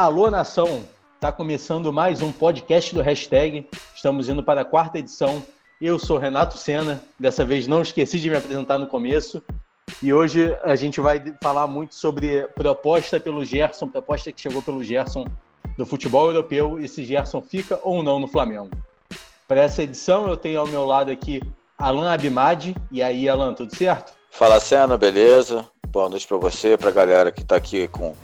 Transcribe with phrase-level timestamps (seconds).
[0.00, 0.82] Alô Nação,
[1.16, 3.68] está começando mais um podcast do Hashtag.
[3.94, 5.42] Estamos indo para a quarta edição.
[5.78, 9.42] Eu sou Renato Sena, dessa vez não esqueci de me apresentar no começo.
[10.02, 14.82] E hoje a gente vai falar muito sobre proposta pelo Gerson, proposta que chegou pelo
[14.82, 15.26] Gerson
[15.76, 18.70] do futebol europeu, e se Gerson fica ou não no Flamengo.
[19.46, 21.42] Para essa edição eu tenho ao meu lado aqui
[21.76, 22.74] Alan Abimadi.
[22.90, 24.14] E aí, Alan, tudo certo?
[24.30, 25.66] Fala, Sena, beleza?
[25.88, 28.14] Boa noite para você, para a galera que está aqui com,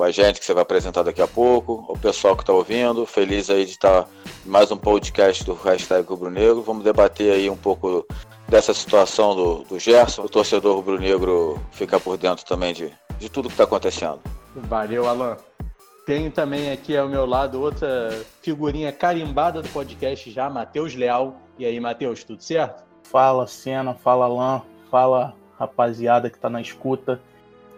[0.00, 3.04] com a gente, que você vai apresentar daqui a pouco, o pessoal que está ouvindo,
[3.04, 4.08] feliz aí de estar tá
[4.46, 6.62] mais um podcast do Hashtag Rubro Negro.
[6.62, 8.06] Vamos debater aí um pouco
[8.48, 13.48] dessa situação do, do Gerson, o torcedor rubro-negro ficar por dentro também de, de tudo
[13.48, 14.20] que está acontecendo.
[14.56, 15.36] Valeu, Alan.
[16.06, 21.36] Tenho também aqui ao meu lado outra figurinha carimbada do podcast já, Matheus Leal.
[21.58, 22.82] E aí, Matheus, tudo certo?
[23.02, 27.20] Fala, Cena, fala, Lan, fala, rapaziada que tá na escuta.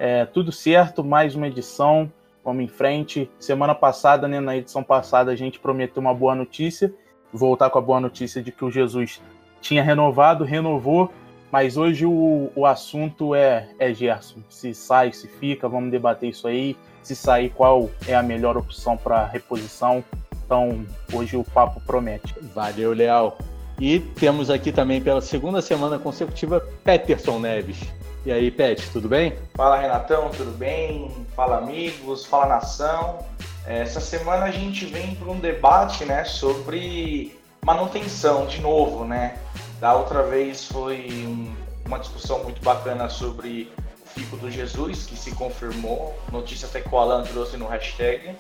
[0.04, 2.10] É, tudo certo, mais uma edição,
[2.44, 3.30] vamos em frente.
[3.38, 6.92] Semana passada, né, na edição passada, a gente prometeu uma boa notícia,
[7.32, 9.22] voltar com a boa notícia de que o Jesus
[9.60, 11.12] tinha renovado, renovou,
[11.52, 14.40] mas hoje o, o assunto é, é Gerson.
[14.48, 16.76] Se sai, se fica, vamos debater isso aí.
[17.00, 20.02] Se sair, qual é a melhor opção para reposição.
[20.44, 22.34] Então, hoje o papo promete.
[22.52, 23.38] Valeu, Leal.
[23.80, 28.01] E temos aqui também pela segunda semana consecutiva Peterson Neves.
[28.24, 29.36] E aí, Pet, tudo bem?
[29.54, 31.10] Fala Renatão, tudo bem?
[31.34, 33.18] Fala amigos, fala nação.
[33.66, 39.38] Essa semana a gente vem para um debate né, sobre manutenção de novo, né?
[39.80, 41.52] Da outra vez foi um,
[41.84, 43.68] uma discussão muito bacana sobre
[44.04, 48.36] o fico do Jesus, que se confirmou, notícia até que o Alan trouxe no hashtag.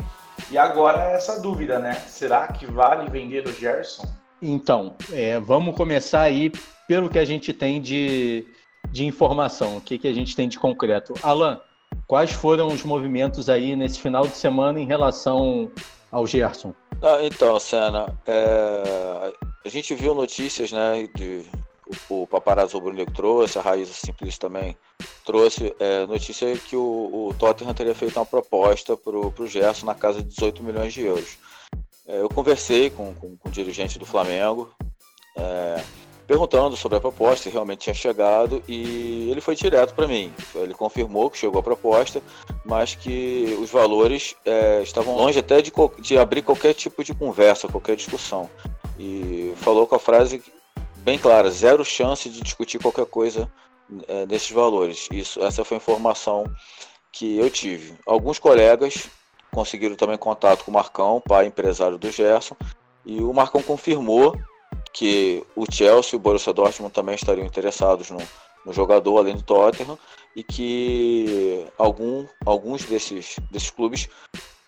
[0.48, 1.94] E agora essa dúvida, né?
[2.06, 4.06] Será que vale vender o Gerson?
[4.40, 6.52] Então, é, vamos começar aí
[6.86, 8.46] pelo que a gente tem de,
[8.90, 11.14] de informação, o que, que a gente tem de concreto.
[11.22, 11.60] Alan,
[12.06, 15.70] quais foram os movimentos aí nesse final de semana em relação
[16.10, 16.74] ao Gerson?
[17.02, 19.32] Ah, então, Senna, é,
[19.64, 21.44] a gente viu notícias, né, de,
[22.08, 24.76] o, Paparazzo Rubro-Negro trouxe, a Raiz Simples também
[25.24, 29.94] trouxe é, notícia que o, o Tottenham teria feito uma proposta para o Gerson na
[29.94, 31.38] casa de 18 milhões de euros.
[32.06, 34.72] É, eu conversei com, com, com, o dirigente do Flamengo,
[35.36, 35.82] é,
[36.26, 40.32] perguntando sobre a proposta, se realmente tinha chegado, e ele foi direto para mim.
[40.54, 42.22] Ele confirmou que chegou a proposta,
[42.64, 47.68] mas que os valores é, estavam longe até de, de abrir qualquer tipo de conversa,
[47.68, 48.48] qualquer discussão.
[48.98, 50.42] E falou com a frase
[50.98, 53.50] bem clara: zero chance de discutir qualquer coisa
[54.08, 55.08] é, desses valores.
[55.10, 56.44] Isso, essa foi a informação
[57.10, 57.94] que eu tive.
[58.06, 59.08] Alguns colegas
[59.52, 62.56] conseguiram também contato com o Marcão, pai empresário do Gerson,
[63.04, 64.34] e o Marcão confirmou
[64.92, 68.18] que o Chelsea e o Borussia Dortmund também estariam interessados no,
[68.64, 69.98] no jogador, além do Tottenham,
[70.36, 74.08] e que algum, alguns desses, desses clubes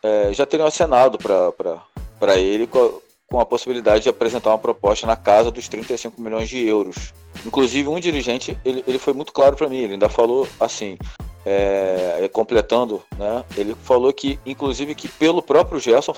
[0.03, 2.91] é, já teriam acenado para ele com a,
[3.27, 7.13] com a possibilidade de apresentar uma proposta na casa dos 35 milhões de euros.
[7.45, 10.99] Inclusive, um dirigente, ele, ele foi muito claro para mim, ele ainda falou assim,
[11.45, 16.15] é, é, completando, né, ele falou que, inclusive, que pelo próprio Gerson,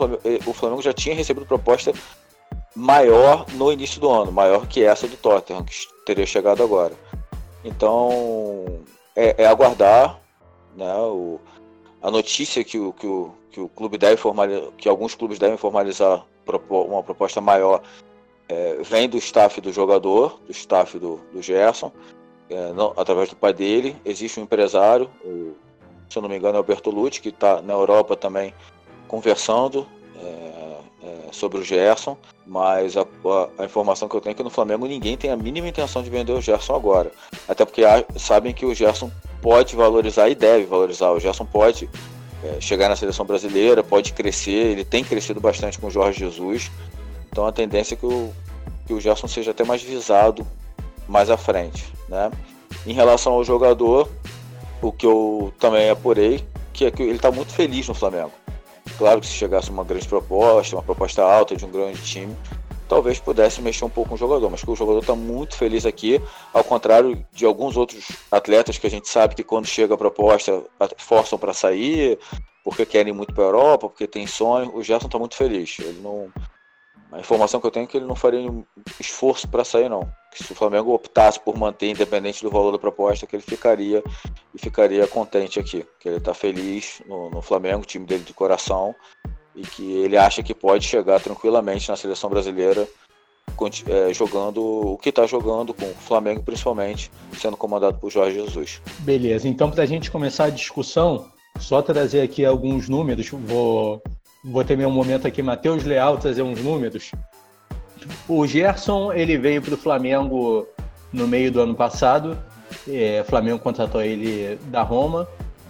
[0.47, 1.93] o Flamengo já tinha recebido proposta
[2.77, 6.93] maior no início do ano, maior que essa do Tottenham, que teria chegado agora.
[7.65, 8.83] Então,
[9.17, 10.21] é, é aguardar
[10.77, 11.41] né, o,
[12.03, 15.57] a notícia que o, que, o, que o clube deve formalizar, que alguns clubes devem
[15.57, 16.25] formalizar
[16.69, 17.83] uma proposta maior,
[18.49, 21.91] é, vem do staff do jogador, do staff do, do Gerson,
[22.51, 23.97] é, não, através do pai dele.
[24.05, 25.55] Existe um empresário, o,
[26.11, 28.55] se eu não me engano é o Bertolucci, que está na Europa também
[29.09, 29.87] conversando
[30.23, 30.66] é,
[31.07, 34.51] é, sobre o Gerson, mas a, a, a, informação que eu tenho é que no
[34.51, 37.13] Flamengo ninguém tem a mínima intenção de vender o Gerson agora.
[37.49, 41.13] Até porque a, sabem que o Gerson pode valorizar e deve valorizar.
[41.13, 41.89] O Gerson pode
[42.43, 46.71] é, chegar na seleção brasileira, pode crescer, ele tem crescido bastante com o Jorge Jesus.
[47.31, 48.33] Então a tendência é que o,
[48.87, 50.45] que o Gerson seja até mais visado
[51.07, 51.87] mais à frente.
[52.09, 52.33] Né?
[52.85, 54.11] Em relação ao jogador,
[54.83, 58.33] o que eu também apurei, que é que ele está muito feliz no Flamengo.
[58.99, 62.35] Claro que se chegasse uma grande proposta, uma proposta alta de um grande time,
[62.89, 65.85] talvez pudesse mexer um pouco com o jogador, mas que o jogador está muito feliz
[65.85, 66.21] aqui,
[66.53, 70.63] ao contrário de alguns outros atletas que a gente sabe que quando chega a proposta
[70.97, 72.19] forçam para sair,
[72.65, 74.75] porque querem muito para a Europa, porque tem sonho.
[74.75, 75.77] O Gerson está muito feliz.
[75.79, 76.29] Ele não,
[77.17, 78.47] a informação que eu tenho é que ele não faria
[79.01, 80.07] esforço para sair, não.
[80.31, 84.05] Que se o Flamengo optasse por manter, independente do valor da proposta, que ele ficaria
[84.55, 85.87] e ficaria contente aqui.
[85.99, 88.95] Que ele está feliz no, no Flamengo, time dele de coração,
[89.55, 92.87] e que ele acha que pode chegar tranquilamente na seleção brasileira
[93.89, 98.83] é, jogando o que está jogando com o Flamengo, principalmente, sendo comandado por Jorge Jesus.
[98.99, 104.03] Beleza, então para a gente começar a discussão, só trazer aqui alguns números, vou
[104.47, 107.11] vou ter meu momento aqui, Matheus Leal, trazer uns números.
[108.29, 110.67] O Gerson, ele veio para o Flamengo
[111.13, 112.39] no meio do ano passado.
[112.89, 115.27] É, Flamengo contratou ele da Roma.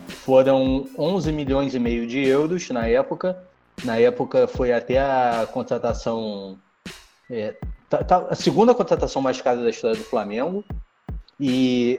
[0.08, 3.42] Foram 11 milhões e meio de euros na época.
[3.82, 6.58] Na época foi até a contratação.
[7.30, 7.54] É,
[7.88, 10.62] tá, tá, a segunda contratação mais cara da história do Flamengo.
[11.40, 11.98] E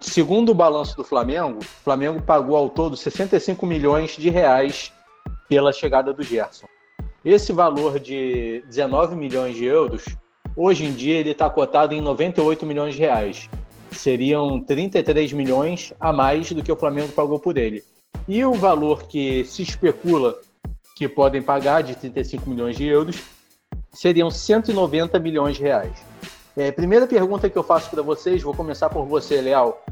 [0.00, 4.92] segundo o balanço do Flamengo, o Flamengo pagou ao todo 65 milhões de reais
[5.52, 6.66] pela chegada do Gerson.
[7.22, 10.02] Esse valor de 19 milhões de euros,
[10.56, 13.50] hoje em dia ele está cotado em 98 milhões de reais.
[13.90, 17.84] Seriam 33 milhões a mais do que o Flamengo pagou por ele.
[18.26, 20.38] E o valor que se especula
[20.96, 23.22] que podem pagar de 35 milhões de euros
[23.92, 26.02] seriam 190 milhões de reais.
[26.56, 29.84] É, primeira pergunta que eu faço para vocês, vou começar por você, Leal.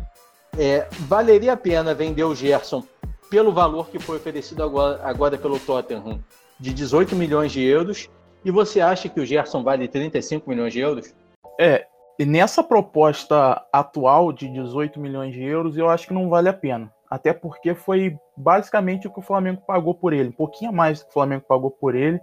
[0.59, 2.83] É, valeria a pena vender o Gerson
[3.31, 6.23] pelo valor que foi oferecido agora, agora pelo Tottenham,
[6.59, 8.11] de 18 milhões de euros?
[8.45, 11.15] E você acha que o Gerson vale 35 milhões de euros?
[11.59, 11.87] É,
[12.19, 16.93] nessa proposta atual de 18 milhões de euros, eu acho que não vale a pena.
[17.09, 21.05] Até porque foi basicamente o que o Flamengo pagou por ele, um pouquinho mais do
[21.05, 22.21] que o Flamengo pagou por ele.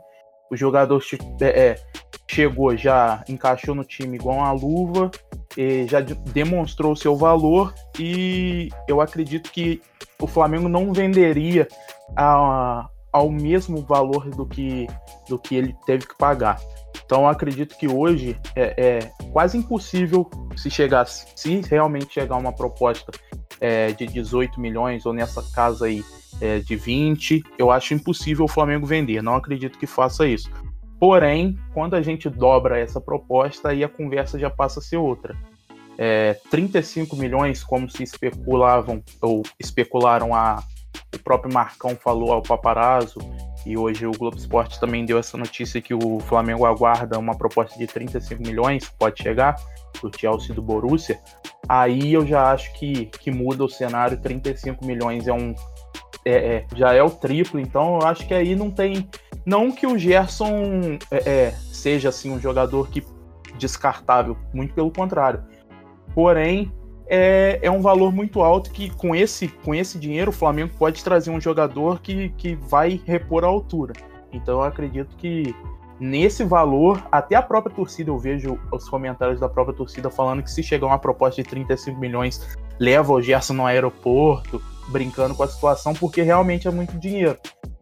[0.49, 1.01] O jogador
[1.41, 1.75] é, é
[2.29, 5.11] chegou, já encaixou no time igual uma luva,
[5.87, 9.81] já demonstrou seu valor e eu acredito que
[10.21, 11.67] o Flamengo não venderia
[12.15, 14.87] a, ao mesmo valor do que,
[15.27, 16.59] do que ele teve que pagar.
[17.05, 18.99] Então acredito que hoje é, é
[19.31, 23.11] quase impossível se chegar, se realmente chegar uma proposta
[23.61, 26.03] é, de 18 milhões ou nessa casa aí
[26.41, 29.21] é, de 20, eu acho impossível o Flamengo vender.
[29.21, 30.49] Não acredito que faça isso.
[30.99, 35.37] Porém, quando a gente dobra essa proposta, aí a conversa já passa a ser outra.
[35.97, 40.63] É, 35 milhões, como se especulavam ou especularam a
[41.13, 43.19] o próprio Marcão falou ao paparazzo
[43.65, 47.77] e hoje o Globo Esporte também deu essa notícia que o Flamengo aguarda uma proposta
[47.77, 49.55] de 35 milhões, pode chegar,
[50.01, 51.19] do Chelsea do Borussia.
[51.67, 55.53] Aí eu já acho que, que muda o cenário, 35 milhões é um
[56.23, 59.09] é, é, já é o triplo, então eu acho que aí não tem.
[59.45, 63.03] Não que o Gerson é, é, seja assim um jogador que
[63.57, 65.43] descartável, muito pelo contrário.
[66.17, 66.73] Porém,
[67.07, 71.03] é, é um valor muito alto que com esse, com esse dinheiro o Flamengo pode
[71.03, 73.93] trazer um jogador que, que vai repor a altura.
[74.33, 75.55] Então eu acredito que
[75.99, 80.49] nesse valor, até a própria torcida, eu vejo os comentários da própria torcida falando que
[80.49, 85.47] se chegar uma proposta de 35 milhões, leva o Gerson no aeroporto, brincando com a
[85.47, 87.37] situação, porque realmente é muito dinheiro.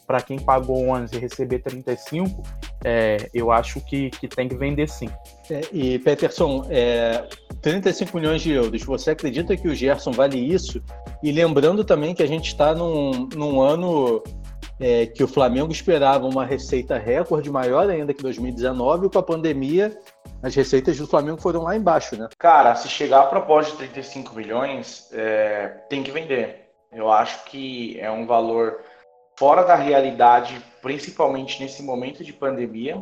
[0.06, 2.44] Para quem pagou 11 e receber 35,
[2.84, 5.10] é, eu acho que, que tem que vender sim.
[5.50, 7.28] É, e Peterson, é,
[7.62, 10.82] 35 milhões de euros, você acredita que o Gerson vale isso?
[11.24, 14.22] E lembrando também que a gente está num, num ano
[14.80, 19.24] é, que o Flamengo esperava uma receita recorde maior ainda que 2019, e com a
[19.24, 19.98] pandemia
[20.44, 22.28] as receitas do Flamengo foram lá embaixo, né?
[22.38, 26.70] Cara, se chegar a proposta de 35 milhões, é, tem que vender.
[26.92, 28.80] Eu acho que é um valor
[29.38, 33.02] fora da realidade, principalmente nesse momento de pandemia.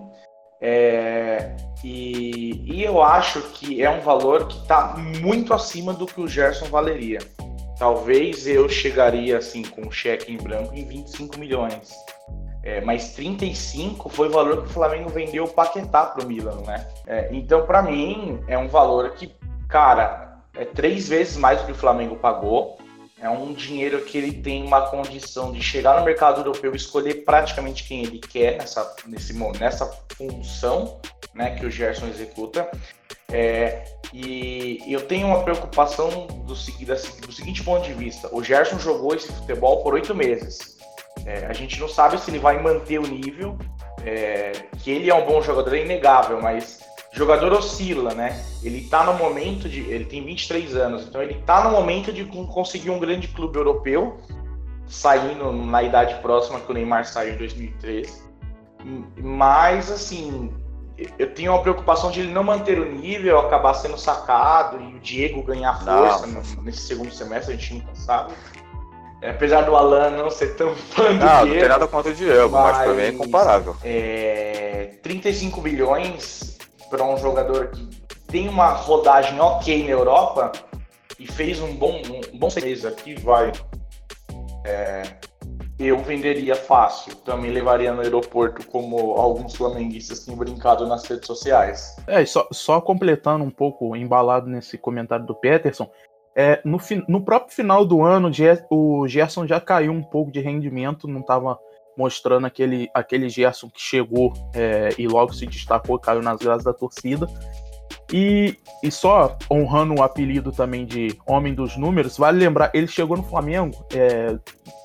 [0.61, 6.21] É, e, e, eu acho que é um valor que está muito acima do que
[6.21, 7.19] o Gerson valeria.
[7.77, 11.91] Talvez eu chegaria assim com um cheque em branco em 25 milhões.
[12.63, 16.61] É, mas 35 foi o valor que o Flamengo vendeu o Paquetá para o Milan,
[16.65, 16.87] né?
[17.05, 19.35] É, então, para mim, é um valor que,
[19.67, 22.77] cara, é três vezes mais do que o Flamengo pagou.
[23.23, 27.85] É um dinheiro que ele tem uma condição de chegar no mercado europeu escolher praticamente
[27.85, 29.85] quem ele quer nessa, nesse, nessa
[30.17, 30.99] função
[31.33, 32.69] né, que o Gerson executa.
[33.31, 39.15] É, e eu tenho uma preocupação do, do, seguinte ponto de vista: o Gerson jogou
[39.15, 40.77] esse futebol por oito meses.
[41.25, 43.57] É, a gente não sabe se ele vai manter o nível,
[44.05, 46.81] é, que ele é um bom jogador, é inegável, mas
[47.13, 48.43] jogador oscila, né?
[48.61, 49.81] Ele tá no momento de.
[49.81, 54.17] Ele tem 23 anos, então ele tá no momento de conseguir um grande clube europeu,
[54.87, 58.23] saindo na idade próxima que o Neymar saiu em 2013.
[59.17, 60.51] Mas, assim,
[61.17, 64.99] eu tenho uma preocupação de ele não manter o nível, acabar sendo sacado e o
[64.99, 66.63] Diego ganhar força não.
[66.63, 68.33] nesse segundo semestre, a gente nunca sabe.
[69.21, 71.45] É, apesar do Alan não ser tão fã do não, Diego.
[71.45, 73.75] Não, tem nada contra o Diego, mas, mas pra mim é incomparável.
[73.83, 76.52] É, 35 bilhões
[76.93, 77.89] para um jogador que
[78.27, 80.51] tem uma rodagem ok na Europa
[81.17, 81.99] e fez um bom,
[82.31, 83.51] um bom mês aqui, vai.
[84.63, 85.01] É,
[85.79, 87.15] eu venderia fácil.
[87.15, 91.95] Também levaria no aeroporto, como alguns flamenguistas têm brincado nas redes sociais.
[92.05, 95.89] É, só, só completando um pouco, embalado nesse comentário do Peterson,
[96.35, 98.29] é, no, no próprio final do ano,
[98.69, 101.57] o Gerson já caiu um pouco de rendimento, não estava
[101.97, 106.73] mostrando aquele, aquele Gerson que chegou é, e logo se destacou, caiu nas graças da
[106.73, 107.27] torcida.
[108.11, 113.17] E, e só honrando o apelido também de Homem dos Números, vale lembrar, ele chegou
[113.17, 114.37] no Flamengo, é,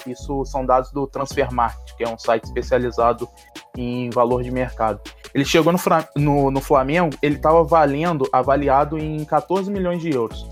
[0.07, 3.29] isso são dados do Transfermarkt, que é um site especializado
[3.77, 5.01] em valor de mercado.
[5.35, 5.79] Ele chegou no,
[6.17, 10.47] no, no Flamengo, ele estava valendo, avaliado em 14 milhões de euros.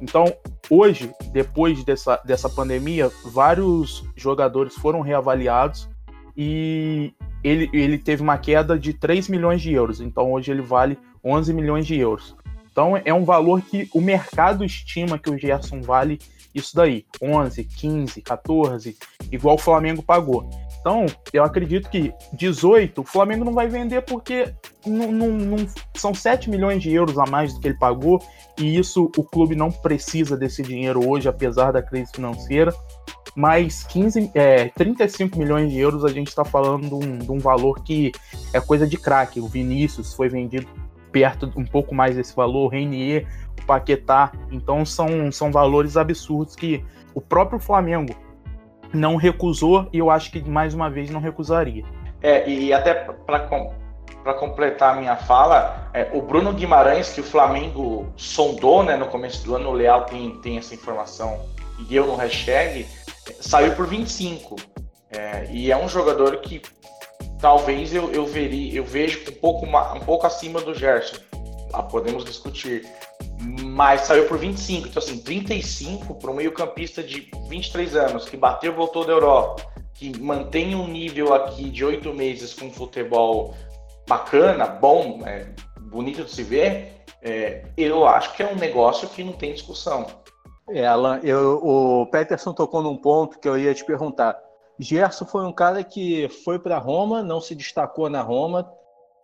[0.00, 0.24] Então,
[0.70, 5.88] hoje, depois dessa, dessa pandemia, vários jogadores foram reavaliados
[6.42, 7.12] e
[7.44, 10.00] ele, ele teve uma queda de 3 milhões de euros.
[10.00, 12.34] Então, hoje ele vale 11 milhões de euros.
[12.72, 16.18] Então, é um valor que o mercado estima que o Gerson vale
[16.54, 18.96] isso daí, 11, 15, 14,
[19.30, 20.48] igual o Flamengo pagou.
[20.80, 24.54] Então, eu acredito que 18 o Flamengo não vai vender porque
[24.86, 28.18] não, não, não, são 7 milhões de euros a mais do que ele pagou,
[28.58, 32.72] e isso o clube não precisa desse dinheiro hoje, apesar da crise financeira.
[33.34, 37.38] Mas 15, é, 35 milhões de euros a gente está falando de um, de um,
[37.38, 38.12] valor que
[38.52, 39.40] é coisa de craque.
[39.40, 40.66] O Vinícius foi vendido
[41.12, 43.26] perto um pouco mais desse valor, o Reinier,
[43.60, 44.32] o Paquetá.
[44.50, 46.84] Então são, são valores absurdos que
[47.14, 48.14] o próprio Flamengo
[48.92, 51.84] não recusou e eu acho que mais uma vez não recusaria.
[52.22, 58.12] É, e até para completar a minha fala, é, o Bruno Guimarães, que o Flamengo
[58.16, 61.40] sondou né, no começo do ano, o Leal tem, tem essa informação
[61.78, 62.86] e deu no hashtag,
[63.40, 64.56] saiu por 25.
[65.10, 66.62] É, e é um jogador que
[67.40, 71.16] talvez eu, eu, veri, eu vejo um pouco, um pouco acima do Gerson.
[71.72, 72.86] Lá podemos discutir
[73.40, 74.88] mas saiu por 25.
[74.88, 79.62] Então, assim, 35 para um meio-campista de 23 anos, que bateu e voltou da Europa,
[79.94, 83.54] que mantém um nível aqui de oito meses com futebol
[84.06, 85.46] bacana, bom, é,
[85.80, 90.06] bonito de se ver, é, eu acho que é um negócio que não tem discussão.
[90.72, 94.38] É, Alan, eu, o Peterson tocou num ponto que eu ia te perguntar.
[94.78, 98.72] Gerson foi um cara que foi para Roma, não se destacou na Roma,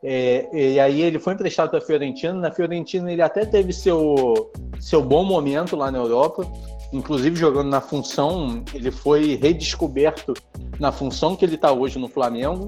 [0.02, 2.34] é, e aí ele foi emprestado para a Fiorentina.
[2.34, 4.50] Na Fiorentina ele até teve seu,
[4.80, 6.46] seu bom momento lá na Europa,
[6.92, 10.34] inclusive jogando na função, ele foi redescoberto
[10.78, 12.66] na função que ele está hoje no Flamengo.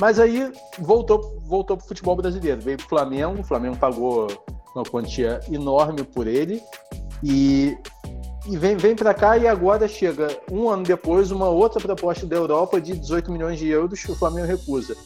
[0.00, 4.28] Mas aí voltou, voltou para o futebol brasileiro, veio para o Flamengo, o Flamengo pagou
[4.74, 6.62] uma quantia enorme por ele
[7.22, 7.76] e,
[8.48, 12.34] e vem, vem para cá e agora chega um ano depois uma outra proposta da
[12.34, 14.96] Europa de 18 milhões de euros, o Flamengo recusa.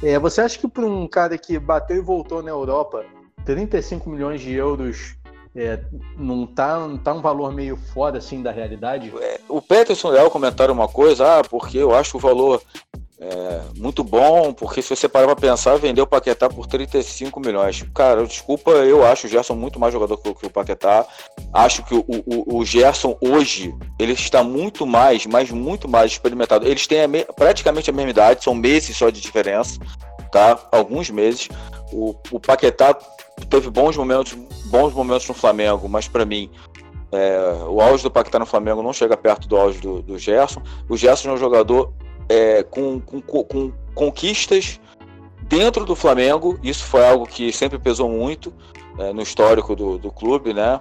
[0.00, 3.04] É, você acha que para um cara que bateu e voltou na Europa,
[3.44, 5.16] 35 milhões de euros
[5.56, 5.80] é,
[6.16, 9.12] não, tá, não tá um valor meio fora assim da realidade?
[9.20, 12.62] É, o Peterson Leal comentaram uma coisa, ah, porque eu acho o valor
[13.20, 17.84] é, muito bom, porque se você parar para pensar, vender o Paquetá por 35 milhões.
[17.94, 21.06] Cara, desculpa, eu acho o Gerson muito mais jogador que, que o Paquetá.
[21.52, 26.66] Acho que o, o, o, Gerson hoje, ele está muito mais, mas muito mais experimentado.
[26.66, 29.78] Eles têm a me, praticamente a mesma idade, são meses só de diferença,
[30.32, 30.58] tá?
[30.72, 31.48] Alguns meses.
[31.92, 32.98] O, o Paquetá
[33.48, 34.32] teve bons momentos,
[34.66, 36.50] bons momentos no Flamengo, mas para mim
[37.12, 40.60] é, o auge do Paquetá no Flamengo não chega perto do auge do, do Gerson.
[40.88, 41.94] O Gerson é um jogador
[42.28, 44.80] é, com, com, com, conquistas
[45.42, 46.58] dentro do Flamengo.
[46.62, 48.52] Isso foi algo que sempre pesou muito
[48.98, 50.80] é, no histórico do, do clube, né?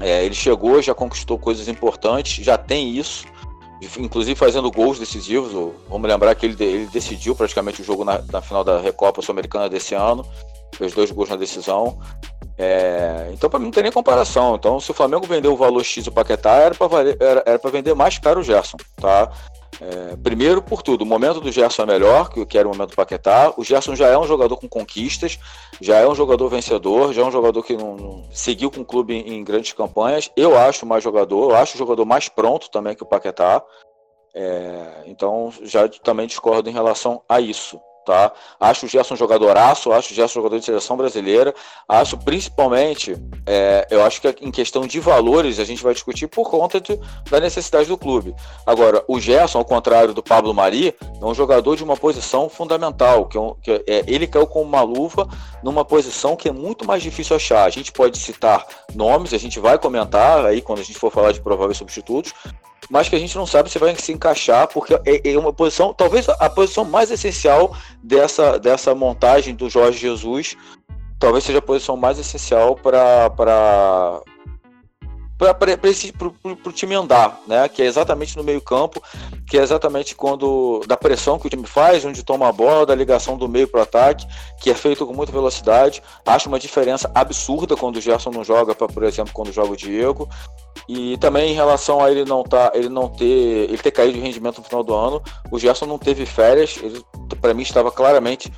[0.00, 3.26] É, ele chegou, já conquistou coisas importantes, já tem isso,
[3.98, 5.52] inclusive fazendo gols decisivos.
[5.88, 9.68] Vamos lembrar que ele, ele decidiu praticamente o jogo na, na final da Recopa Sul-Americana
[9.68, 10.24] desse ano,
[10.74, 11.98] fez dois gols na decisão.
[12.58, 14.54] É, então, para mim, não tem nem comparação.
[14.54, 18.40] Então, se o Flamengo vendeu o valor X do Paquetá, era para vender mais caro
[18.40, 18.76] o Gerson.
[18.96, 19.30] Tá?
[19.80, 22.90] É, primeiro por tudo, o momento do Gerson é melhor que, que era o momento
[22.90, 23.52] do Paquetá.
[23.56, 25.38] O Gerson já é um jogador com conquistas,
[25.80, 28.84] já é um jogador vencedor, já é um jogador que não, não seguiu com o
[28.84, 30.30] clube em, em, grandes campanhas.
[30.36, 33.62] Eu acho mais jogador, eu acho o jogador mais pronto também que o Paquetá.
[34.34, 38.32] É, então já também discordo em relação a isso tá?
[38.58, 41.54] Acho o Gerson jogadoraço, acho o Gerson jogador de seleção brasileira,
[41.88, 43.16] acho principalmente,
[43.46, 46.98] é, eu acho que em questão de valores a gente vai discutir por conta de,
[47.30, 48.34] da necessidade do clube.
[48.66, 53.26] Agora, o Gerson, ao contrário do Pablo Mari, é um jogador de uma posição fundamental,
[53.26, 55.28] que, é, que é, ele caiu com uma luva
[55.62, 57.64] numa posição que é muito mais difícil achar.
[57.64, 61.32] A gente pode citar nomes, a gente vai comentar aí quando a gente for falar
[61.32, 62.32] de prováveis substitutos,
[62.90, 65.94] mas que a gente não sabe se vai se encaixar, porque é, é uma posição,
[65.94, 70.56] talvez a posição mais essencial dessa, dessa montagem do Jorge Jesus,
[71.18, 74.20] talvez seja a posição mais essencial para
[75.54, 77.68] para o time andar, né?
[77.68, 79.02] Que é exatamente no meio campo,
[79.46, 82.94] que é exatamente quando da pressão que o time faz, onde toma a bola, da
[82.94, 84.26] ligação do meio para o ataque,
[84.60, 86.02] que é feito com muita velocidade.
[86.24, 89.76] Acho uma diferença absurda quando o Gerson não joga, pra, por exemplo, quando joga o
[89.76, 90.28] Diego.
[90.88, 94.20] E também em relação a ele não tá, ele não ter, ele ter caído de
[94.20, 96.78] rendimento no final do ano, o Gerson não teve férias.
[96.82, 97.04] Ele,
[97.40, 98.52] para mim, estava claramente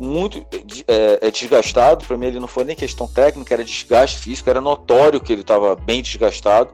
[0.00, 0.38] muito
[0.86, 2.04] é, é desgastado.
[2.04, 5.42] Para mim, ele não foi nem questão técnica, era desgaste físico, era notório que ele
[5.42, 6.70] estava bem desgastado.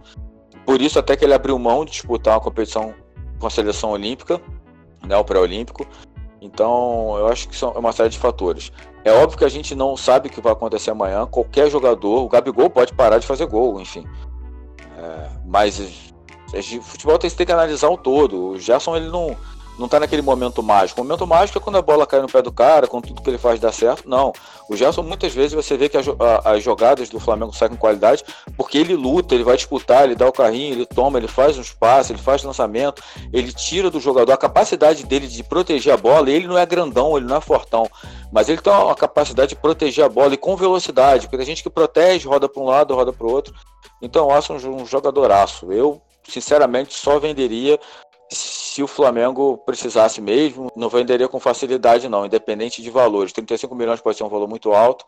[0.64, 2.94] Por isso, até que ele abriu mão de disputar uma competição
[3.38, 4.40] com a seleção olímpica,
[5.06, 5.86] né, o pré-olímpico.
[6.40, 8.70] Então, eu acho que são uma série de fatores.
[9.04, 11.26] É óbvio que a gente não sabe o que vai acontecer amanhã.
[11.26, 14.06] Qualquer jogador, o Gabigol pode parar de fazer gol, enfim.
[14.98, 18.50] É, mas o futebol tem, tem que analisar o todo.
[18.50, 19.36] O Gerson ele não,
[19.78, 21.00] não tá naquele momento mágico.
[21.00, 23.30] O momento mágico é quando a bola cai no pé do cara, quando tudo que
[23.30, 24.08] ele faz dá certo.
[24.08, 24.32] Não.
[24.68, 27.76] O Gerson, muitas vezes, você vê que a, a, as jogadas do Flamengo saem com
[27.76, 28.24] qualidade,
[28.56, 31.72] porque ele luta, ele vai disputar, ele dá o carrinho, ele toma, ele faz uns
[31.72, 33.02] passes, ele faz lançamento,
[33.32, 36.30] ele tira do jogador a capacidade dele de proteger a bola.
[36.30, 37.88] Ele não é grandão, ele não é fortão,
[38.32, 41.62] mas ele tem uma capacidade de proteger a bola e com velocidade, porque tem gente
[41.62, 43.54] que protege, roda para um lado, roda para o outro.
[44.00, 45.72] Então, eu acho um, um jogadoraço.
[45.72, 47.78] Eu, sinceramente, só venderia
[48.30, 53.32] se o Flamengo precisasse mesmo, não venderia com facilidade, não, independente de valores.
[53.32, 55.04] 35 milhões pode ser um valor muito alto,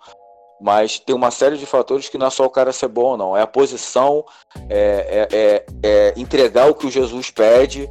[0.60, 3.36] mas tem uma série de fatores que não é só o cara ser bom, não.
[3.36, 4.24] É a posição,
[4.68, 7.90] é, é, é, é entregar o que o Jesus pede,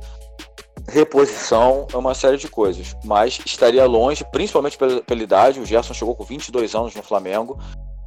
[0.87, 2.95] reposição, é uma série de coisas.
[3.03, 5.59] Mas estaria longe, principalmente pela, pela idade.
[5.59, 7.59] O Gerson chegou com 22 anos no Flamengo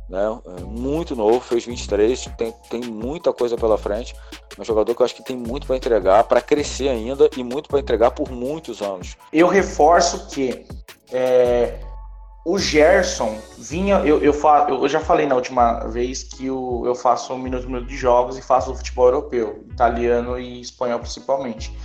[0.09, 0.41] né?
[0.59, 4.15] É muito novo, fez 23, tem, tem muita coisa pela frente.
[4.59, 7.69] Um jogador que eu acho que tem muito para entregar, para crescer ainda e muito
[7.69, 9.17] para entregar por muitos anos.
[9.33, 10.67] Eu reforço que
[11.12, 11.79] é,
[12.45, 13.97] o Gerson vinha.
[13.99, 17.67] Eu, eu, fa, eu já falei na última vez que eu, eu faço um minuto,
[17.67, 21.77] minuto de jogos e faço o futebol europeu, italiano e espanhol principalmente.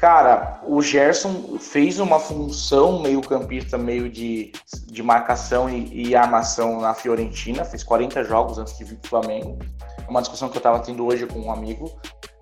[0.00, 4.50] Cara, o Gerson fez uma função meio-campista, meio de,
[4.86, 9.58] de marcação e, e, armação na Fiorentina, fez 40 jogos antes de vir pro Flamengo.
[9.98, 11.92] É uma discussão que eu estava tendo hoje com um amigo.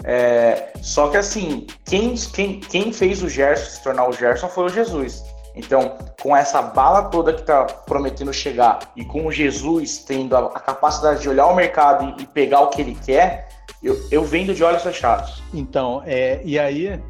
[0.05, 4.67] É, só que assim, quem, quem, quem fez o Gerson se tornar o Gerson foi
[4.67, 5.21] o Jesus.
[5.57, 10.47] Então, com essa bala toda que tá prometendo chegar e com o Jesus tendo a,
[10.47, 13.49] a capacidade de olhar o mercado e, e, pegar o que ele quer,
[13.83, 15.43] eu, eu vendo de olhos fechados.
[15.53, 17.01] Então, é, e aí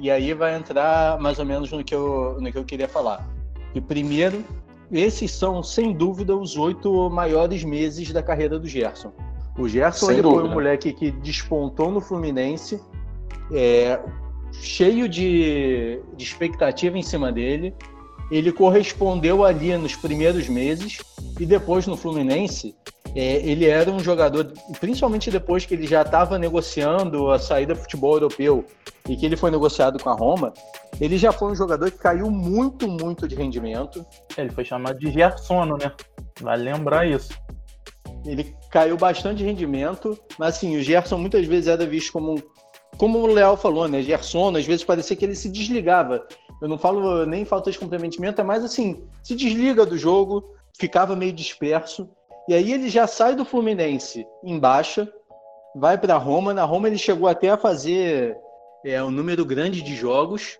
[0.00, 3.26] e aí vai entrar mais ou menos no que eu, no que eu queria falar.
[3.74, 4.44] E primeiro,
[4.90, 9.12] esses são, sem dúvida, os oito maiores meses da carreira do Gerson.
[9.58, 12.80] O Gerson ele foi um moleque que despontou no Fluminense,
[13.52, 13.98] é,
[14.52, 17.74] cheio de, de expectativa em cima dele.
[18.30, 20.98] Ele correspondeu ali nos primeiros meses
[21.38, 22.74] e depois no Fluminense
[23.16, 27.80] é, ele era um jogador, principalmente depois que ele já estava negociando a saída do
[27.80, 28.64] futebol europeu
[29.08, 30.52] e que ele foi negociado com a Roma,
[31.00, 34.04] ele já foi um jogador que caiu muito, muito de rendimento.
[34.36, 35.92] Ele foi chamado de Gersono, né?
[36.42, 37.32] Vai lembrar isso.
[38.26, 42.42] Ele caiu bastante de rendimento, mas assim, o Gerson muitas vezes era visto como,
[42.98, 44.02] como o Leal falou, né?
[44.02, 46.26] Gersono, às vezes parecia que ele se desligava.
[46.60, 50.44] Eu não falo nem falta de comprometimento, é mais assim, se desliga do jogo,
[50.78, 52.08] ficava meio disperso.
[52.48, 55.08] E aí ele já sai do Fluminense em baixa,
[55.74, 56.54] vai para Roma.
[56.54, 58.36] Na Roma ele chegou até a fazer
[58.84, 60.58] é, um número grande de jogos.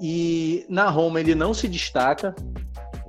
[0.00, 2.34] E na Roma ele não se destaca.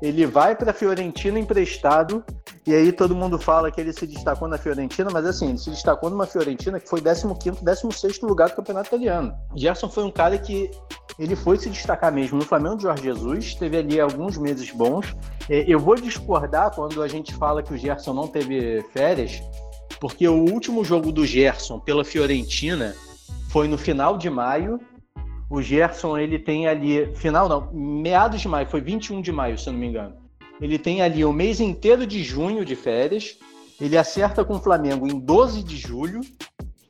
[0.01, 2.23] Ele vai para a Fiorentina emprestado.
[2.65, 5.69] E aí todo mundo fala que ele se destacou na Fiorentina, mas assim, ele se
[5.69, 9.34] destacou numa Fiorentina que foi 15º, 16 lugar do Campeonato Italiano.
[9.54, 10.71] Gerson foi um cara que
[11.19, 15.13] ele foi se destacar mesmo no Flamengo de Jorge Jesus, teve ali alguns meses bons.
[15.49, 19.43] É, eu vou discordar quando a gente fala que o Gerson não teve férias,
[19.99, 22.95] porque o último jogo do Gerson pela Fiorentina
[23.49, 24.80] foi no final de maio.
[25.49, 29.67] O Gerson, ele tem ali, final não, meados de maio, foi 21 de maio, se
[29.67, 30.22] eu não me engano.
[30.61, 33.37] Ele tem ali o mês inteiro de junho de férias.
[33.79, 36.21] Ele acerta com o Flamengo em 12 de julho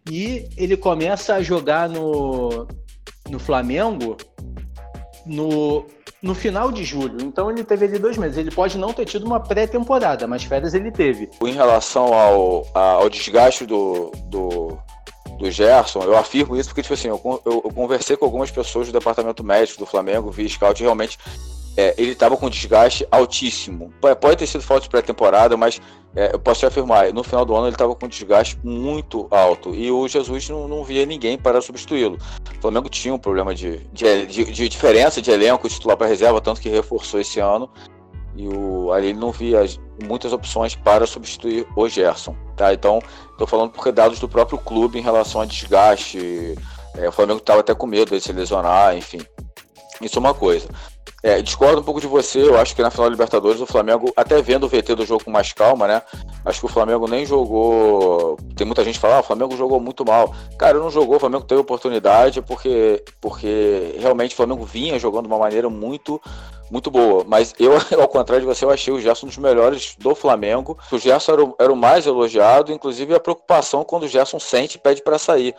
[0.09, 2.67] e ele começa a jogar no,
[3.29, 4.17] no Flamengo
[5.25, 5.85] no,
[6.21, 7.17] no final de julho.
[7.21, 8.37] Então ele teve ali dois meses.
[8.37, 11.29] Ele pode não ter tido uma pré-temporada, mas férias ele teve.
[11.41, 14.77] Em relação ao, ao desgaste do, do,
[15.37, 18.87] do Gerson, eu afirmo isso porque, tipo assim, eu, eu, eu, conversei com algumas pessoas
[18.87, 21.17] do departamento médico do Flamengo, vi scout, realmente
[21.75, 23.91] é, ele estava com desgaste altíssimo.
[24.19, 25.81] Pode ter sido falta de pré-temporada, mas
[26.15, 29.73] é, eu posso te afirmar, no final do ano ele estava com desgaste muito alto
[29.73, 32.19] e o Jesus não, não via ninguém para substituí-lo.
[32.57, 36.39] O Flamengo tinha um problema de, de, de, de diferença de elenco titular para reserva,
[36.39, 37.67] tanto que reforçou esse ano.
[38.35, 39.65] e o, ali ele não via
[40.03, 42.35] muitas opções para substituir o Gerson.
[42.55, 42.73] Tá?
[42.73, 42.99] Então,
[43.31, 46.55] estou falando porque dados do próprio clube em relação a desgaste.
[46.95, 49.19] É, o Flamengo estava até com medo de se lesionar, enfim.
[50.05, 50.67] Isso é uma coisa.
[51.25, 54.11] É, discordo um pouco de você, eu acho que na final da Libertadores o Flamengo,
[54.13, 56.01] até vendo o VT do jogo com mais calma, né?
[56.43, 58.37] Acho que o Flamengo nem jogou.
[58.57, 60.35] Tem muita gente falando, ah, o Flamengo jogou muito mal.
[60.57, 65.27] Cara, não jogou, o Flamengo teve oportunidade porque, porque realmente o Flamengo vinha jogando de
[65.29, 66.21] uma maneira muito,
[66.69, 67.23] muito boa.
[67.25, 70.77] Mas eu, ao contrário de você, eu achei o Gerson um dos melhores do Flamengo.
[70.91, 74.75] O Gerson era o, era o mais elogiado, inclusive a preocupação quando o Gerson sente
[74.75, 75.55] e pede para sair.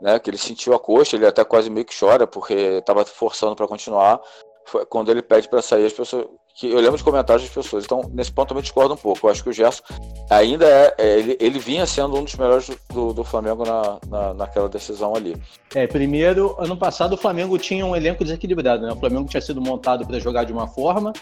[0.00, 3.54] Né, que ele sentiu a coxa, ele até quase meio que chora porque estava forçando
[3.56, 4.20] para continuar
[4.66, 6.26] foi quando ele pede para sair, as pessoas.
[6.56, 7.84] Que eu lembro de comentários das pessoas.
[7.84, 9.26] Então, nesse ponto, também discordo um pouco.
[9.26, 9.82] Eu acho que o Gerson
[10.30, 10.94] ainda é.
[10.98, 15.16] é ele, ele vinha sendo um dos melhores do, do Flamengo na, na, naquela decisão
[15.16, 15.36] ali.
[15.74, 18.92] É, primeiro, ano passado o Flamengo tinha um elenco desequilibrado, né?
[18.92, 21.12] O Flamengo tinha sido montado para jogar de uma forma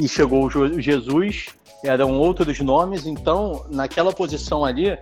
[0.00, 1.48] e chegou o Jesus,
[1.84, 4.98] eram outros nomes, então, naquela posição ali,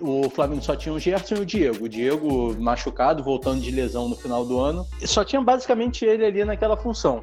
[0.00, 1.84] o Flamengo só tinha o Gerson e o Diego.
[1.84, 4.86] O Diego machucado, voltando de lesão no final do ano.
[5.00, 7.22] E só tinha basicamente ele ali naquela função.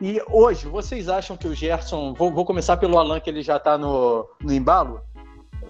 [0.00, 2.14] E hoje, vocês acham que o Gerson.
[2.14, 5.00] Vou, vou começar pelo Alan, que ele já está no, no embalo.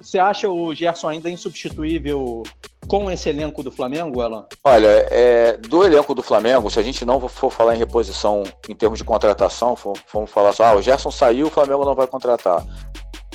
[0.05, 2.43] Você acha o Gerson ainda insubstituível
[2.87, 4.45] com esse elenco do Flamengo, Alan?
[4.63, 8.75] Olha, é, do elenco do Flamengo, se a gente não for falar em reposição em
[8.75, 12.63] termos de contratação, formos falar só, ah, o Gerson saiu, o Flamengo não vai contratar.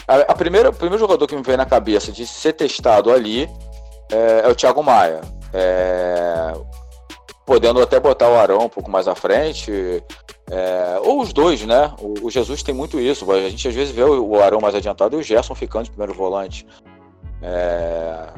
[0.07, 3.49] A, a primeira, o primeiro jogador que me veio na cabeça de ser testado ali
[4.11, 5.21] é, é o Thiago Maia.
[5.51, 6.53] É,
[7.47, 9.71] podendo até botar o Arão um pouco mais à frente,
[10.51, 11.93] é, ou os dois, né?
[11.99, 13.29] O, o, Jesus tem muito isso.
[13.31, 16.13] A gente às vezes vê o, Arão mais adiantado e o Gerson ficando de primeiro
[16.13, 16.65] volante.
[17.41, 18.29] É,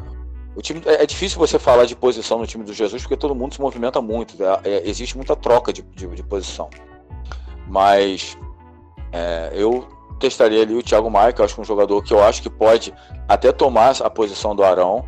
[0.56, 3.34] o time, é, é, difícil você falar de posição no time do Jesus porque todo
[3.34, 4.36] mundo se movimenta muito.
[4.44, 6.70] É, é existe muita troca de, de, de posição.
[7.68, 8.38] Mas
[9.14, 9.88] é, eu
[10.20, 12.42] testaria ali o Thiago Maia, que eu acho que é um jogador que eu acho
[12.42, 12.94] que pode
[13.28, 15.06] até tomar a posição do Arão,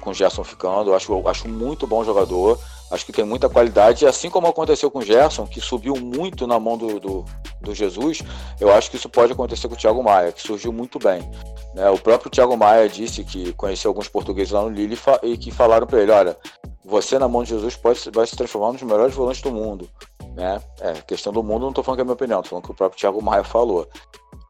[0.00, 0.90] com o Gerson ficando.
[0.90, 2.58] Eu acho, eu acho muito bom jogador,
[2.90, 4.06] acho que tem muita qualidade.
[4.06, 7.24] Assim como aconteceu com o Gerson, que subiu muito na mão do, do,
[7.60, 8.22] do Jesus,
[8.60, 11.28] eu acho que isso pode acontecer com o Thiago Maia, que surgiu muito bem.
[11.74, 11.88] Né?
[11.90, 15.86] O próprio Thiago Maia disse que conheceu alguns portugueses lá no Lille e que falaram
[15.86, 16.36] para ele: olha,
[16.84, 19.88] você na mão de Jesus pode, vai se transformar dos melhores volantes do mundo.
[20.34, 20.60] Né?
[20.80, 22.72] É, questão do mundo, não estou falando que é a minha opinião, estou falando que
[22.72, 23.88] o próprio Thiago Maia falou.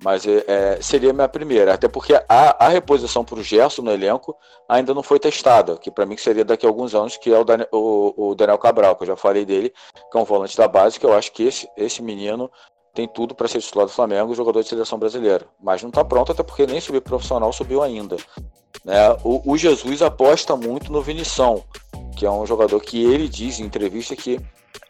[0.05, 3.91] Mas é, é seria minha primeira, até porque a, a reposição para o Gerson no
[3.91, 4.37] elenco
[4.69, 7.43] ainda não foi testada, que para mim seria daqui a alguns anos, que é o
[7.43, 9.73] Daniel, o, o Daniel Cabral, que eu já falei dele,
[10.13, 12.51] que é um volante da base, que eu acho que esse, esse menino
[12.93, 15.47] tem tudo para ser titular do Flamengo, jogador de seleção brasileira.
[15.59, 18.17] Mas não está pronto, até porque nem subir profissional subiu ainda.
[18.85, 19.11] Né?
[19.25, 21.65] O, o, Jesus aposta muito no Vinição,
[22.17, 24.39] que é um jogador que ele diz em entrevista que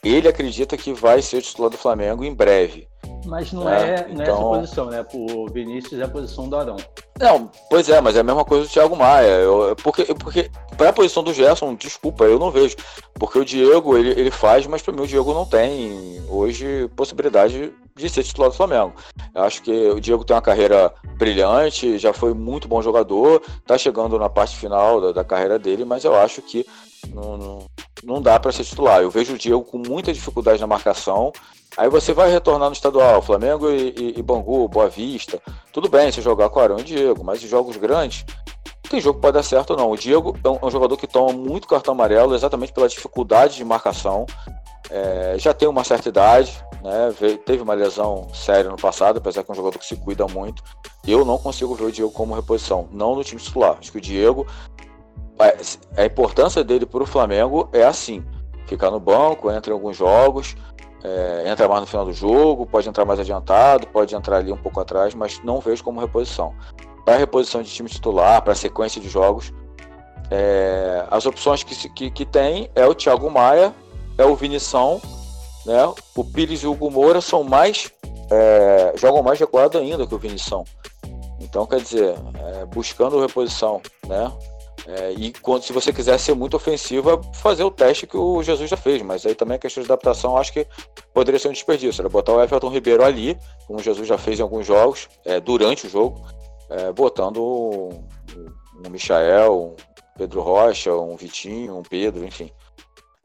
[0.03, 2.89] ele acredita que vai ser titular do Flamengo em breve.
[3.25, 4.17] Mas não é, é então...
[4.17, 5.07] nessa posição, né?
[5.13, 6.77] O Vinícius é a posição do Arão.
[7.19, 9.29] Não, pois é, mas é a mesma coisa do Thiago Maia.
[9.29, 12.77] Eu, porque porque para a posição do Gerson, desculpa, eu não vejo.
[13.15, 17.73] Porque o Diego, ele, ele faz, mas para mim o Diego não tem hoje possibilidade
[17.97, 18.93] de ser titular do Flamengo.
[19.35, 23.79] Eu acho que o Diego tem uma carreira brilhante, já foi muito bom jogador, tá
[23.79, 26.67] chegando na parte final da, da carreira dele, mas eu acho que
[27.13, 27.59] não, não,
[28.05, 29.01] não dá para ser titular.
[29.01, 31.33] Eu vejo o Diego com muita dificuldade na marcação.
[31.77, 35.41] Aí você vai retornar no estadual, Flamengo e, e, e Bangu, Boa Vista.
[35.73, 38.25] Tudo bem você jogar com Arão e Diego, mas em jogos grandes,
[38.89, 39.91] tem jogo que pode dar certo ou não.
[39.91, 43.57] O Diego é um, é um, jogador que toma muito cartão amarelo exatamente pela dificuldade
[43.57, 44.27] de marcação.
[44.91, 47.39] É, já tem uma certa idade, né?
[47.45, 50.63] teve uma lesão séria no passado, apesar que é um jogador que se cuida muito.
[51.07, 53.77] Eu não consigo ver o Diego como reposição, não no time titular.
[53.81, 54.47] Acho que o Diego,
[55.97, 58.25] a importância dele para o Flamengo é assim:
[58.67, 60.57] ficar no banco, entra em alguns jogos,
[61.03, 64.57] é, entra mais no final do jogo, pode entrar mais adiantado, pode entrar ali um
[64.57, 66.55] pouco atrás, mas não vejo como reposição.
[67.05, 69.53] Para reposição de time titular, para sequência de jogos,
[70.31, 73.75] é, as opções que, que, que, tem é o Thiago Maia,
[74.17, 75.01] é o Vinição,
[75.67, 75.93] né?
[76.17, 77.93] o Pires e o Hugo Moura são mais.
[78.31, 80.65] É, jogam mais recuado ainda que o Vinição.
[81.39, 84.33] Então, quer dizer, é, buscando reposição, né?
[84.87, 88.43] É, e quando, se você quiser ser muito ofensivo, é fazer o teste que o
[88.43, 89.01] Jesus já fez.
[89.03, 90.67] Mas aí também a questão de adaptação, acho que
[91.13, 92.03] poderia ser um desperdício.
[92.03, 95.41] Era botar o Everton Ribeiro ali, como o Jesus já fez em alguns jogos, é,
[95.41, 96.21] durante o jogo,
[96.69, 98.05] é, botando um,
[98.85, 99.77] um Michael, um
[100.19, 102.51] Pedro Rocha, um Vitinho, um Pedro, enfim.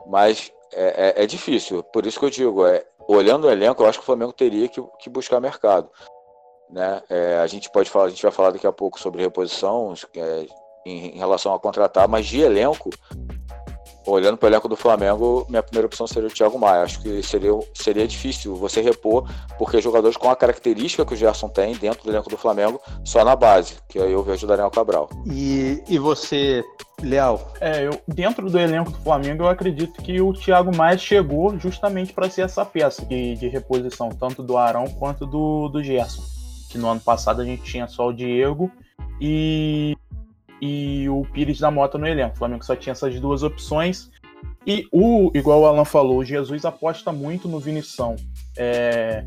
[0.08, 1.84] Mas é, é, é, difícil.
[1.84, 4.68] Por isso que eu digo, é, olhando o elenco, eu acho que o Flamengo teria
[4.68, 5.90] que, que buscar mercado.
[6.70, 7.02] Né?
[7.42, 9.92] A gente pode falar, a gente vai falar daqui a pouco sobre reposição,
[10.90, 12.90] em, em relação a contratar, mas de elenco,
[14.06, 16.84] olhando para o elenco do Flamengo, minha primeira opção seria o Thiago Maia.
[16.84, 21.50] Acho que seria, seria difícil você repor, porque jogadores com a característica que o Gerson
[21.50, 24.72] tem dentro do elenco do Flamengo, só na base, que aí eu vejo o Daniel
[24.72, 25.10] Cabral.
[25.26, 26.64] E, e você,
[27.02, 27.54] Leal?
[27.60, 32.14] É, eu, dentro do elenco do Flamengo, eu acredito que o Thiago Maia chegou justamente
[32.14, 36.24] para ser essa peça de, de reposição, tanto do Arão quanto do, do Gerson.
[36.70, 38.72] Que no ano passado a gente tinha só o Diego
[39.20, 39.98] e
[40.62, 42.36] e o Pires da Mota no elenco.
[42.36, 44.10] O Flamengo só tinha essas duas opções.
[44.66, 48.16] E o, igual o Alan falou, o Jesus aposta muito no Vinição.
[48.58, 49.26] É,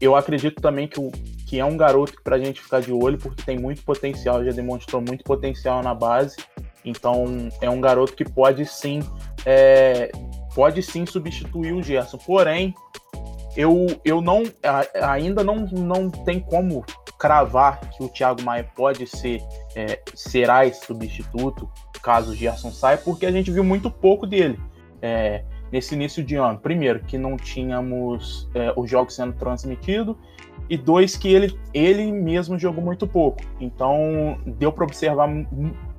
[0.00, 1.10] eu acredito também que, o,
[1.46, 4.50] que é um garoto para a gente ficar de olho, porque tem muito potencial, já
[4.50, 6.36] demonstrou muito potencial na base.
[6.84, 9.00] Então é um garoto que pode sim,
[9.46, 10.10] é,
[10.54, 12.18] pode sim substituir o Gerson.
[12.18, 12.74] Porém,
[13.56, 14.42] eu, eu não
[15.02, 16.84] ainda não, não tem como
[17.24, 19.42] cravar que o Thiago Maia pode ser
[19.74, 21.66] é, será esse substituto
[22.02, 24.60] caso o Gerson saia, porque a gente viu muito pouco dele
[25.00, 26.58] é, nesse início de ano.
[26.58, 30.14] Primeiro, que não tínhamos é, os jogos sendo transmitidos,
[30.68, 33.40] e dois, que ele, ele mesmo jogou muito pouco.
[33.58, 35.26] Então, deu para observar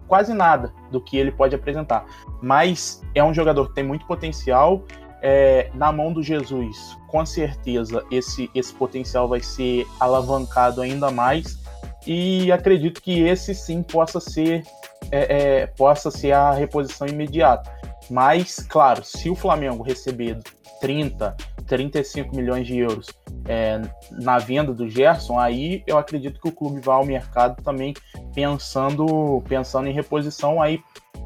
[0.08, 2.06] quase nada do que ele pode apresentar.
[2.40, 4.84] Mas é um jogador que tem muito potencial.
[5.28, 11.58] É, na mão do Jesus, com certeza esse, esse potencial vai ser alavancado ainda mais
[12.06, 14.62] e acredito que esse sim possa ser
[15.10, 17.74] é, é, possa ser a reposição imediata.
[18.08, 20.38] Mas, claro, se o Flamengo receber
[20.80, 21.36] 30,
[21.66, 23.08] 35 milhões de euros
[23.48, 27.96] é, na venda do Gerson, aí eu acredito que o clube vai ao mercado também
[28.36, 30.80] pensando, pensando em reposição aí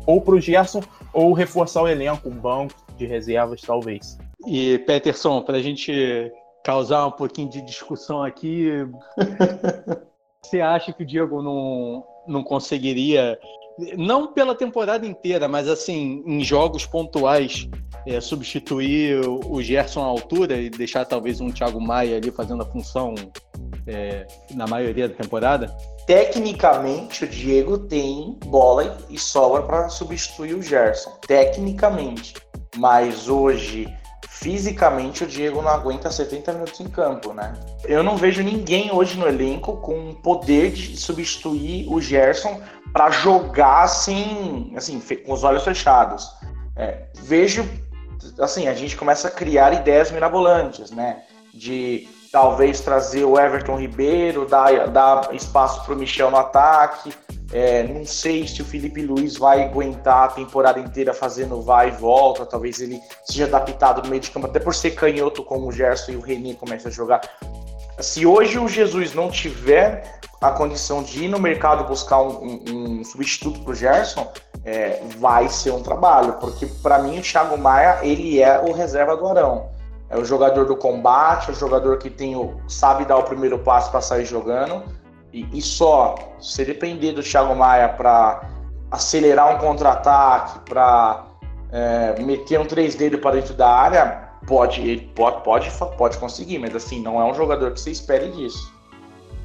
[0.05, 0.81] ou para o Gerson
[1.11, 4.17] ou reforçar o elenco, um banco de reservas talvez.
[4.47, 6.31] E Peterson, para a gente
[6.63, 8.69] causar um pouquinho de discussão aqui,
[10.41, 13.37] Você acha que o Diego não, não conseguiria,
[13.97, 17.67] não pela temporada inteira, mas assim, em jogos pontuais,
[18.07, 22.65] é, substituir o Gerson à altura e deixar talvez um Thiago Maia ali fazendo a
[22.65, 23.13] função
[23.85, 25.67] é, na maioria da temporada?
[26.07, 31.11] Tecnicamente, o Diego tem bola e sobra para substituir o Gerson.
[31.27, 32.33] Tecnicamente.
[32.77, 33.87] Mas hoje,
[34.27, 37.53] fisicamente o Diego não aguenta 70 minutos em campo, né?
[37.83, 42.61] Eu não vejo ninguém hoje no elenco com poder de substituir o Gerson
[42.93, 46.31] para jogar assim, assim, com os olhos fechados.
[46.75, 47.67] É, vejo,
[48.39, 51.23] assim, a gente começa a criar ideias mirabolantes, né?
[51.53, 57.13] De talvez trazer o Everton Ribeiro, dar, dar espaço para o Michel no ataque,
[57.51, 61.91] é, não sei se o Felipe Luiz vai aguentar a temporada inteira fazendo vai e
[61.91, 62.45] volta.
[62.45, 66.11] Talvez ele seja adaptado no meio de campo, até por ser canhoto como o Gerson
[66.11, 67.21] e o Reni começam a jogar.
[67.99, 72.99] Se hoje o Jesus não tiver a condição de ir no mercado buscar um, um,
[72.99, 74.31] um substituto para o Gerson,
[74.63, 79.17] é, vai ser um trabalho, porque para mim o Thiago Maia ele é o reserva
[79.17, 79.78] do Arão.
[80.09, 83.59] É o jogador do combate, é o jogador que tem o, sabe dar o primeiro
[83.59, 84.83] passo para sair jogando
[85.31, 88.49] e, e só se depender do Thiago Maia para
[88.91, 91.27] acelerar um contra-ataque, para
[91.71, 96.75] é, meter um 3D para dentro da área, pode, ele pode, pode, pode conseguir, mas
[96.75, 98.73] assim, não é um jogador que você espere disso.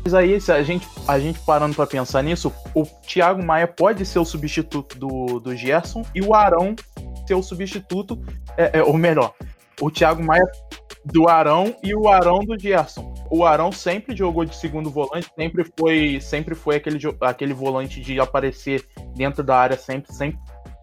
[0.03, 4.05] Mas aí, se a gente, a gente parando para pensar nisso, o Thiago Maia pode
[4.05, 6.77] ser o substituto do, do Gerson e o Arão
[7.27, 8.19] ser o substituto,
[8.57, 9.33] é, é, ou melhor,
[9.81, 10.47] o Thiago Maia
[11.05, 13.13] do Arão e o Arão do Gerson.
[13.31, 18.19] O Arão sempre jogou de segundo volante, sempre foi, sempre foi aquele, aquele volante de
[18.19, 20.39] aparecer dentro da área sempre, sempre.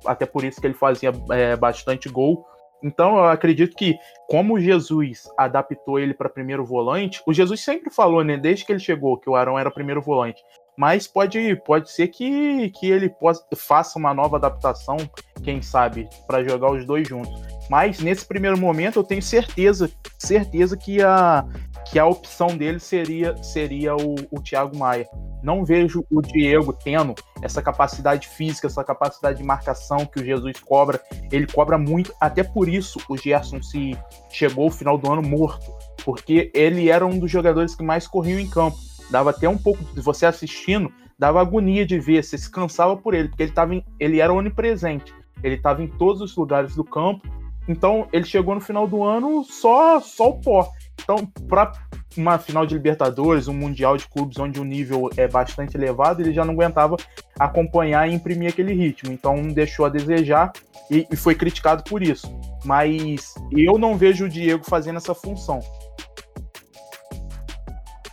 [0.06, 2.46] Até por isso que ele fazia é, bastante gol.
[2.84, 3.96] Então eu acredito que,
[4.28, 8.72] como o Jesus adaptou ele para primeiro volante, o Jesus sempre falou, né, desde que
[8.72, 10.42] ele chegou, que o Arão era primeiro volante.
[10.76, 14.98] Mas pode, pode ser que, que ele possa, faça uma nova adaptação,
[15.44, 17.40] quem sabe, para jogar os dois juntos.
[17.72, 21.46] Mas nesse primeiro momento eu tenho certeza, certeza que a,
[21.90, 25.08] que a opção dele seria, seria o, o Thiago Maia.
[25.42, 30.60] Não vejo o Diego tendo essa capacidade física, essa capacidade de marcação que o Jesus
[30.60, 31.00] cobra.
[31.32, 33.98] Ele cobra muito, até por isso o Gerson se
[34.30, 35.72] chegou ao final do ano morto,
[36.04, 38.76] porque ele era um dos jogadores que mais corriam em campo.
[39.10, 43.30] Dava até um pouco, você assistindo, dava agonia de ver, você se cansava por ele,
[43.30, 45.14] porque ele, tava em, ele era onipresente.
[45.42, 49.43] Ele estava em todos os lugares do campo então ele chegou no final do ano
[49.43, 50.71] só só o pó.
[51.04, 51.71] Então, para
[52.17, 56.34] uma final de Libertadores, um Mundial de Clubes onde o nível é bastante elevado, ele
[56.34, 56.97] já não aguentava
[57.39, 59.12] acompanhar e imprimir aquele ritmo.
[59.12, 60.52] Então deixou a desejar
[60.89, 62.28] e, e foi criticado por isso.
[62.65, 65.60] Mas eu não vejo o Diego fazendo essa função.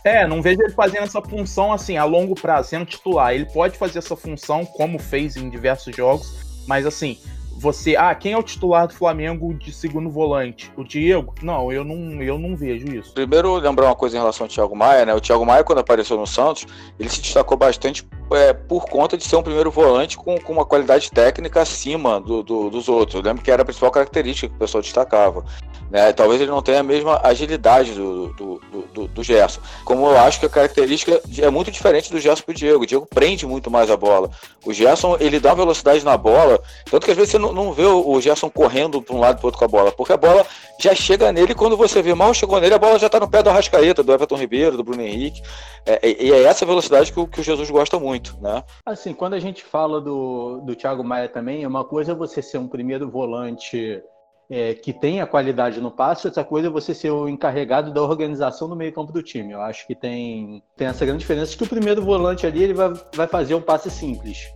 [0.03, 3.33] É, não vejo ele fazendo essa função assim a longo prazo, sendo titular.
[3.33, 7.19] Ele pode fazer essa função, como fez em diversos jogos, mas assim,
[7.59, 10.71] você, ah, quem é o titular do Flamengo de segundo volante?
[10.77, 11.35] O Diego?
[11.41, 13.13] Não, eu não, eu não vejo isso.
[13.13, 15.13] Primeiro, lembrar uma coisa em relação ao Thiago Maia, né?
[15.13, 16.65] O Thiago Maia, quando apareceu no Santos,
[16.97, 20.65] ele se destacou bastante é, por conta de ser um primeiro volante com, com uma
[20.65, 23.15] qualidade técnica acima do, do, dos outros.
[23.15, 25.43] Eu lembro que era a principal característica que o pessoal destacava.
[25.89, 26.13] Né?
[26.13, 28.61] Talvez ele não tenha a mesma agilidade do, do,
[28.93, 29.59] do, do Gerson.
[29.83, 32.83] Como eu acho que a característica é muito diferente do Gerson pro Diego.
[32.83, 34.29] O Diego prende muito mais a bola.
[34.63, 37.85] O Gerson, ele dá velocidade na bola, tanto que às vezes você não, não vê
[37.85, 40.45] o Gerson correndo para um lado para outro com a bola, porque a bola
[40.79, 43.43] já chega nele quando você vê mal chegou nele, a bola já está no pé
[43.43, 45.41] do Arrascaeta, do Everton Ribeiro, do Bruno Henrique.
[45.85, 48.63] É, e é essa velocidade que o, que o Jesus gosta muito, né?
[48.85, 52.57] Assim, quando a gente fala do, do Thiago Maia também, é uma coisa você ser
[52.57, 54.01] um primeiro volante
[54.49, 58.67] é, que tenha qualidade no passe, outra coisa é você ser o encarregado da organização
[58.67, 59.53] do meio campo do time.
[59.53, 62.93] Eu acho que tem, tem essa grande diferença que o primeiro volante ali ele vai,
[63.13, 64.47] vai fazer um passe simples.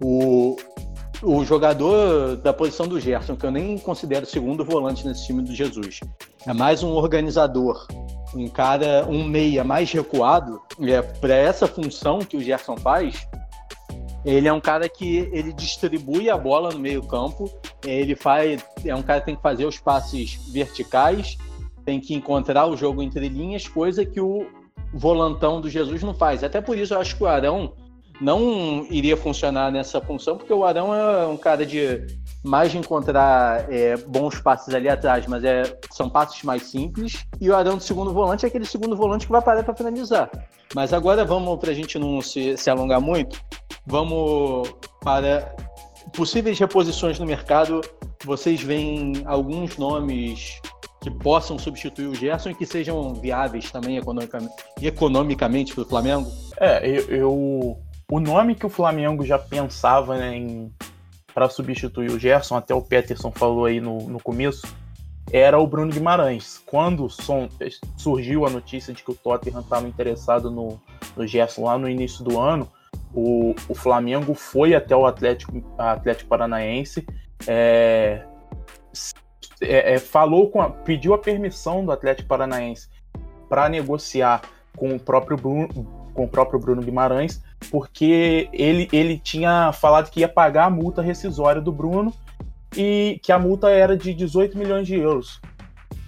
[0.00, 0.56] O,
[1.22, 5.54] o jogador da posição do Gerson, que eu nem considero segundo volante nesse time do
[5.54, 6.00] Jesus,
[6.46, 7.86] é mais um organizador,
[8.34, 13.26] um cara, um meia mais recuado, é para essa função que o Gerson faz,
[14.24, 17.50] ele é um cara que ele distribui a bola no meio campo,
[17.84, 21.36] ele faz, é um cara que tem que fazer os passes verticais,
[21.84, 24.46] tem que encontrar o jogo entre linhas, coisa que o
[24.92, 26.44] volantão do Jesus não faz.
[26.44, 27.72] Até por isso eu acho que o Arão
[28.20, 32.06] não iria funcionar nessa função, porque o Arão é um cara de
[32.44, 37.24] mais de encontrar é, bons passes ali atrás, mas é, são passes mais simples.
[37.40, 40.30] E o Arão do segundo volante é aquele segundo volante que vai parar para finalizar.
[40.74, 43.38] Mas agora vamos, para a gente não se, se alongar muito,
[43.86, 45.54] Vamos para
[46.14, 47.80] possíveis reposições no mercado.
[48.24, 50.60] Vocês veem alguns nomes
[51.00, 53.96] que possam substituir o Gerson e que sejam viáveis também
[54.82, 56.30] economicamente, para o Flamengo?
[56.58, 57.78] É, eu, eu,
[58.10, 60.72] o nome que o Flamengo já pensava né, em
[61.32, 64.66] para substituir o Gerson, até o Peterson falou aí no, no começo,
[65.32, 66.60] era o Bruno Guimarães.
[66.66, 67.06] Quando
[67.96, 70.80] surgiu a notícia de que o Tottenham estava interessado no,
[71.16, 72.68] no Gerson lá no início do ano,
[73.14, 77.06] o, o Flamengo foi até o Atlético, Atlético Paranaense,
[77.46, 78.24] é,
[79.60, 82.88] é, é, falou com a, pediu a permissão do Atlético Paranaense
[83.48, 84.42] para negociar
[84.76, 85.68] com o próprio Bruno,
[86.12, 91.02] com o próprio Bruno Guimarães, porque ele, ele tinha falado que ia pagar a multa
[91.02, 92.14] rescisória do Bruno
[92.76, 95.40] e que a multa era de 18 milhões de euros.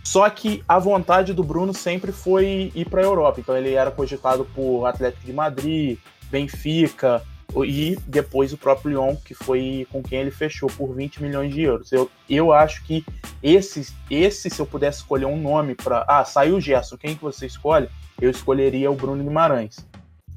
[0.04, 3.40] Só que a vontade do Bruno sempre foi ir para a Europa.
[3.40, 5.98] Então ele era cogitado por Atlético de Madrid,
[6.30, 7.22] Benfica
[7.64, 11.62] e depois o próprio Lyon, que foi com quem ele fechou por 20 milhões de
[11.62, 11.92] euros.
[11.92, 13.04] Eu, eu acho que
[13.42, 16.04] esse, esse, se eu pudesse escolher um nome para.
[16.08, 17.88] Ah, saiu o Gerson, quem que você escolhe?
[18.20, 19.86] Eu escolheria o Bruno Guimarães.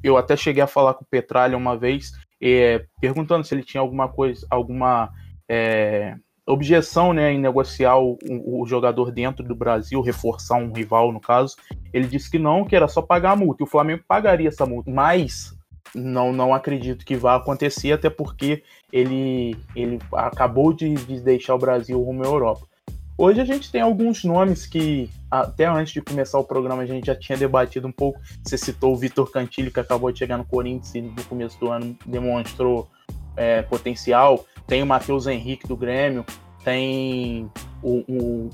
[0.06, 3.80] Eu até cheguei a falar com o Petralha uma vez, é, perguntando se ele tinha
[3.80, 5.10] alguma coisa, alguma
[5.48, 6.14] é,
[6.46, 11.56] objeção né, em negociar o, o, jogador dentro do Brasil, reforçar um rival, no caso.
[11.92, 13.62] Ele disse que não, que era só pagar a multa.
[13.62, 14.90] E o Flamengo pagaria essa multa.
[14.90, 15.52] Mas
[15.92, 21.58] não, não acredito que vá acontecer, até porque ele, ele acabou de, de deixar o
[21.58, 22.66] Brasil rumo à Europa.
[23.18, 27.06] Hoje a gente tem alguns nomes que, até antes de começar o programa, a gente
[27.06, 28.20] já tinha debatido um pouco.
[28.44, 31.70] Você citou o Vitor Cantilho, que acabou de chegar no Corinthians e no começo do
[31.70, 32.90] ano demonstrou
[33.34, 34.44] é, potencial.
[34.66, 36.26] Tem o Matheus Henrique do Grêmio,
[36.62, 37.50] tem
[37.82, 38.50] o, o,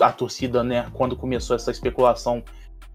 [0.00, 2.42] a torcida, né, quando começou essa especulação,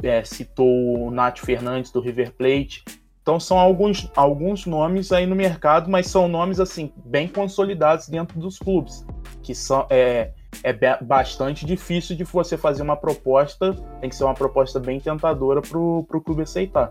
[0.02, 2.84] é, citou o Nath Fernandes do River Plate.
[3.22, 8.40] Então são alguns, alguns nomes aí no mercado, mas são nomes assim bem consolidados dentro
[8.40, 9.06] dos clubes,
[9.44, 10.32] que são é,
[10.64, 15.62] é bastante difícil de você fazer uma proposta, tem que ser uma proposta bem tentadora
[15.62, 16.90] para o clube aceitar.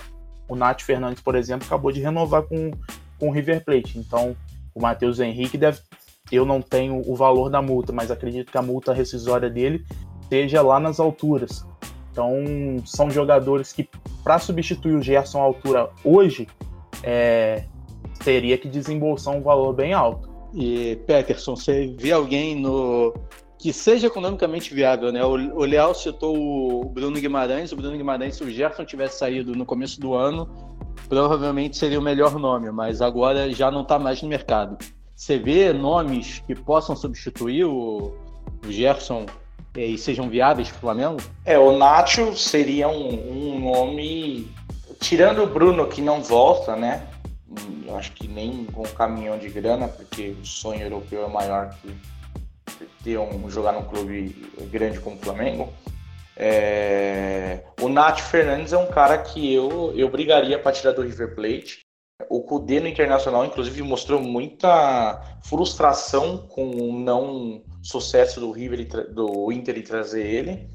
[0.49, 2.73] O Nath Fernandes, por exemplo, acabou de renovar com,
[3.19, 4.37] com o River Plate, então
[4.75, 5.81] o Matheus Henrique deve.
[6.31, 9.85] Eu não tenho o valor da multa, mas acredito que a multa rescisória dele
[10.23, 11.67] esteja lá nas alturas.
[12.13, 12.35] Então,
[12.85, 13.89] são jogadores que,
[14.23, 16.47] para substituir o Gerson à altura hoje,
[17.03, 17.65] é,
[18.25, 20.29] teria que desembolsar um valor bem alto.
[20.55, 23.15] E, Peterson, você vê alguém no
[23.61, 25.23] que seja economicamente viável, né?
[25.23, 27.71] O, o Leal citou o Bruno Guimarães.
[27.73, 30.49] O Bruno Guimarães, se o Gerson tivesse saído no começo do ano,
[31.11, 34.79] provavelmente seria o melhor nome, mas agora já não está mais no mercado.
[35.15, 38.15] Você vê nomes que possam substituir o,
[38.67, 39.27] o Gerson
[39.77, 41.19] e sejam viáveis para o Flamengo?
[41.45, 44.51] É, o Nacho seria um, um nome.
[44.99, 47.07] Tirando o Bruno que não volta, né?
[47.87, 51.95] Eu acho que nem com caminhão de grana, porque o sonho europeu é maior que
[53.03, 55.73] ter um, jogar num clube grande como o Flamengo.
[56.37, 57.65] É...
[57.81, 61.81] O Nath Fernandes é um cara que eu, eu brigaria para tirar do River Plate.
[62.29, 69.51] o Cudê no Internacional, inclusive, mostrou muita frustração com o não sucesso do River do
[69.53, 70.69] Inter e trazer ele.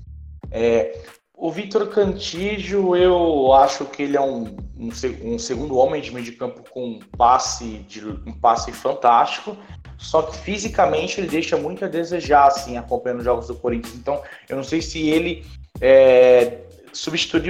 [0.52, 1.02] É,
[1.38, 4.90] o Vitor Cantígio, eu acho que ele é um, um,
[5.24, 9.58] um, segundo homem de meio de campo com um passe, de, um passe fantástico,
[10.06, 13.96] só que fisicamente ele deixa muito a desejar, assim, acompanhando os jogos do Corinthians.
[13.96, 15.44] Então, eu não sei se ele
[15.82, 16.60] é,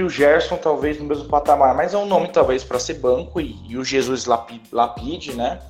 [0.02, 3.56] o Gerson, talvez no mesmo patamar, mas é um nome talvez para ser banco e,
[3.68, 5.60] e, o Jesus Lapide, né?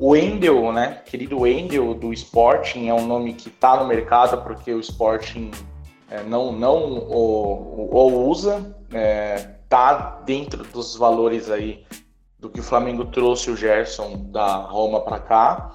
[0.00, 1.00] O Endel, né?
[1.06, 5.52] Querido Endel do Sporting é um nome que está no mercado porque o Sporting
[6.10, 9.36] é, não, não o, o usa, é,
[9.68, 11.86] tá dentro dos valores aí
[12.36, 15.70] do que o Flamengo trouxe o Gerson da Roma para cá.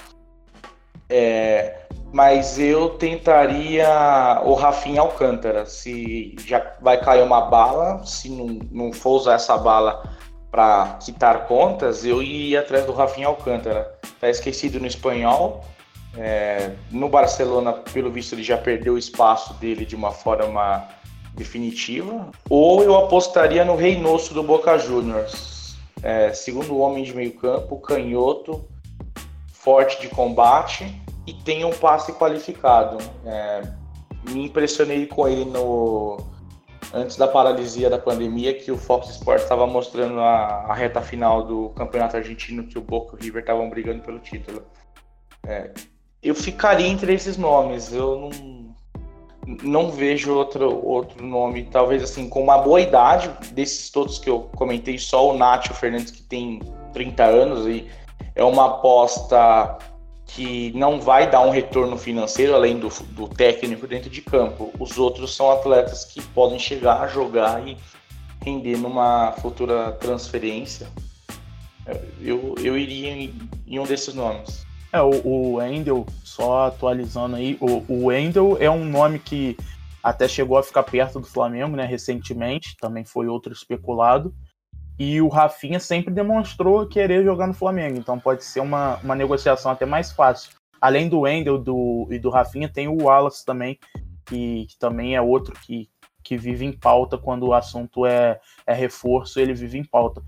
[1.10, 1.82] É,
[2.12, 5.66] mas eu tentaria o Rafinha Alcântara.
[5.66, 10.04] Se já vai cair uma bala, se não, não for usar essa bala
[10.52, 13.94] para quitar contas, eu iria atrás do Rafinha Alcântara.
[14.20, 15.64] Tá esquecido no espanhol.
[16.18, 20.88] É, no Barcelona, pelo visto, ele já perdeu o espaço dele de uma forma
[21.34, 22.32] definitiva.
[22.50, 25.78] Ou eu apostaria no Reynoso do Boca Juniors.
[26.02, 28.66] É, segundo homem de meio campo, canhoto,
[29.68, 30.90] forte de combate
[31.26, 33.00] e tem um passe qualificado.
[33.26, 33.64] É,
[34.30, 36.26] me impressionei com ele no
[36.94, 41.44] antes da paralisia da pandemia, que o Fox Sports estava mostrando a, a, reta final
[41.44, 44.64] do campeonato argentino, que o Boca e o River estavam brigando pelo título.
[45.46, 45.72] É,
[46.24, 47.92] eu ficaria entre esses nomes.
[47.92, 48.32] Eu
[49.46, 54.30] não, não vejo outro, outro nome, talvez assim, com uma boa idade, desses todos que
[54.30, 56.62] eu comentei, só o Nacho Fernandes, que tem
[56.94, 57.86] 30 anos e
[58.38, 59.78] é uma aposta
[60.28, 64.72] que não vai dar um retorno financeiro além do, do técnico dentro de campo.
[64.80, 67.78] Os outros são atletas que podem chegar a jogar e
[68.46, 70.88] render numa futura transferência.
[72.22, 73.34] Eu, eu iria em,
[73.66, 74.66] em um desses nomes.
[74.92, 79.58] É, o, o Wendel, só atualizando aí, o, o Wendel é um nome que
[80.04, 84.34] até chegou a ficar perto do Flamengo, né, recentemente, também foi outro especulado.
[85.00, 89.72] E o Rafinha sempre demonstrou querer jogar no Flamengo, então pode ser uma, uma negociação
[89.72, 90.52] até mais fácil.
[90.82, 93.80] Além do Wendel do, e do Rafinha, tem o Wallace também,
[94.26, 95.90] que, que também é outro que,
[96.24, 100.22] que vive em pauta quando o assunto é, é reforço, ele vive em pauta.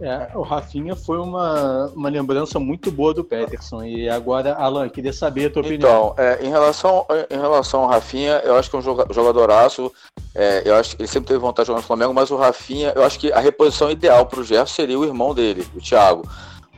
[0.00, 3.84] É, o Rafinha foi uma, uma lembrança muito boa do Peterson.
[3.84, 6.12] E agora, Alan, queria saber a tua opinião.
[6.12, 9.92] Então, é, em, relação, em relação ao Rafinha, eu acho que é um jogadoraço.
[10.34, 12.92] É, eu acho que ele sempre teve vontade de jogar no Flamengo, mas o Rafinha,
[12.96, 16.22] eu acho que a reposição ideal para o Gerson seria o irmão dele, o Thiago.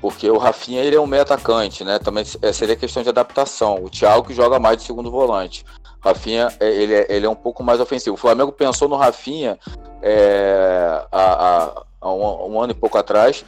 [0.01, 1.99] Porque o Rafinha ele é um meio atacante, né?
[1.99, 3.83] Também é, seria questão de adaptação.
[3.83, 5.65] O Thiago que joga mais de segundo volante.
[6.05, 8.15] Rafinha é, ele, é, ele é um pouco mais ofensivo.
[8.15, 9.59] O Flamengo pensou no Rafinha
[10.03, 13.45] é, há um, um ano e pouco atrás,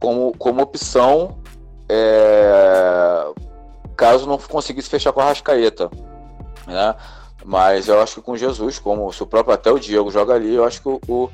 [0.00, 1.38] como, como opção
[1.86, 3.26] é,
[3.94, 5.90] caso não conseguisse fechar com a Rascaeta.
[6.66, 6.94] Né?
[7.44, 10.54] Mas eu acho que com Jesus, como se o próprio até o Diego joga ali,
[10.54, 11.30] eu acho que o, o,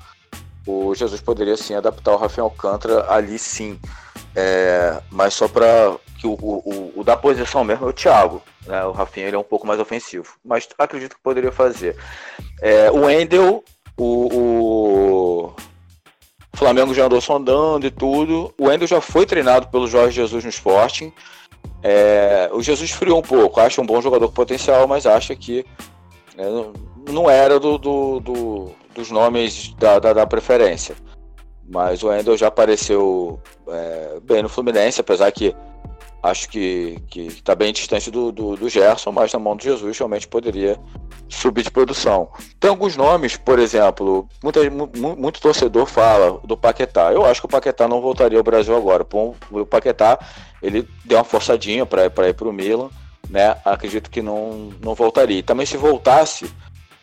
[0.66, 3.78] o Jesus poderia sim adaptar o Rafael Alcântara ali sim.
[4.34, 8.42] É, mas só para que o, o, o, da posição mesmo é o Thiago.
[8.66, 8.84] Né?
[8.84, 10.34] O Rafinha ele é um pouco mais ofensivo.
[10.44, 11.96] Mas acredito que poderia fazer.
[12.60, 13.62] É, o Endel,
[13.96, 15.54] o, o,
[16.54, 18.54] Flamengo já andou sondando e tudo.
[18.58, 21.12] O Wendel já foi treinado pelo Jorge Jesus no Sporting.
[21.82, 25.66] É, o Jesus friou um pouco, acha um bom jogador com potencial, mas acha que
[26.36, 26.44] é,
[27.10, 30.94] não era do, do, do, dos nomes da, da, da, preferência.
[31.68, 35.54] Mas o Wendel já apareceu é, bem no Fluminense, apesar que
[36.24, 40.26] acho que está bem distante do, do, do, Gerson, mas na mão do Jesus realmente
[40.26, 40.78] poderia
[41.28, 42.28] subir de produção.
[42.58, 47.12] Tem alguns nomes, por exemplo, muita, muito, torcedor fala do Paquetá.
[47.12, 49.06] Eu acho que o Paquetá não voltaria ao Brasil agora.
[49.50, 50.18] O Paquetá
[50.62, 52.88] ele deu uma forçadinha para ir para o Milan,
[53.28, 53.56] né?
[53.62, 55.42] Acredito que não, não voltaria.
[55.42, 56.50] também se voltasse,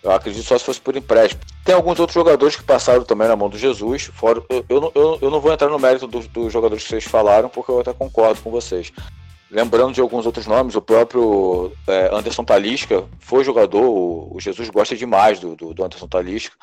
[0.03, 1.41] eu acredito só se fosse por empréstimo.
[1.63, 4.09] Tem alguns outros jogadores que passaram também na mão do Jesus.
[4.13, 7.03] Fora, eu, eu, eu, eu não vou entrar no mérito dos, dos, jogadores que vocês
[7.03, 8.91] falaram, porque eu até concordo com vocês.
[9.51, 14.69] Lembrando de alguns outros nomes, o próprio é, Anderson Talisca foi jogador, o, o, Jesus
[14.69, 16.55] gosta demais do, do, do Anderson Talisca.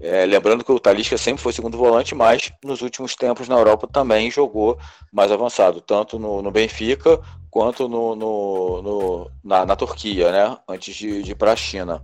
[0.00, 3.88] É, lembrando que o Talisca sempre foi segundo volante, mas nos últimos tempos na Europa
[3.92, 4.78] também jogou
[5.12, 7.20] mais avançado, tanto no, no Benfica
[7.50, 10.56] quanto no, no na, na, Turquia, né?
[10.68, 12.02] Antes de, de ir para a China.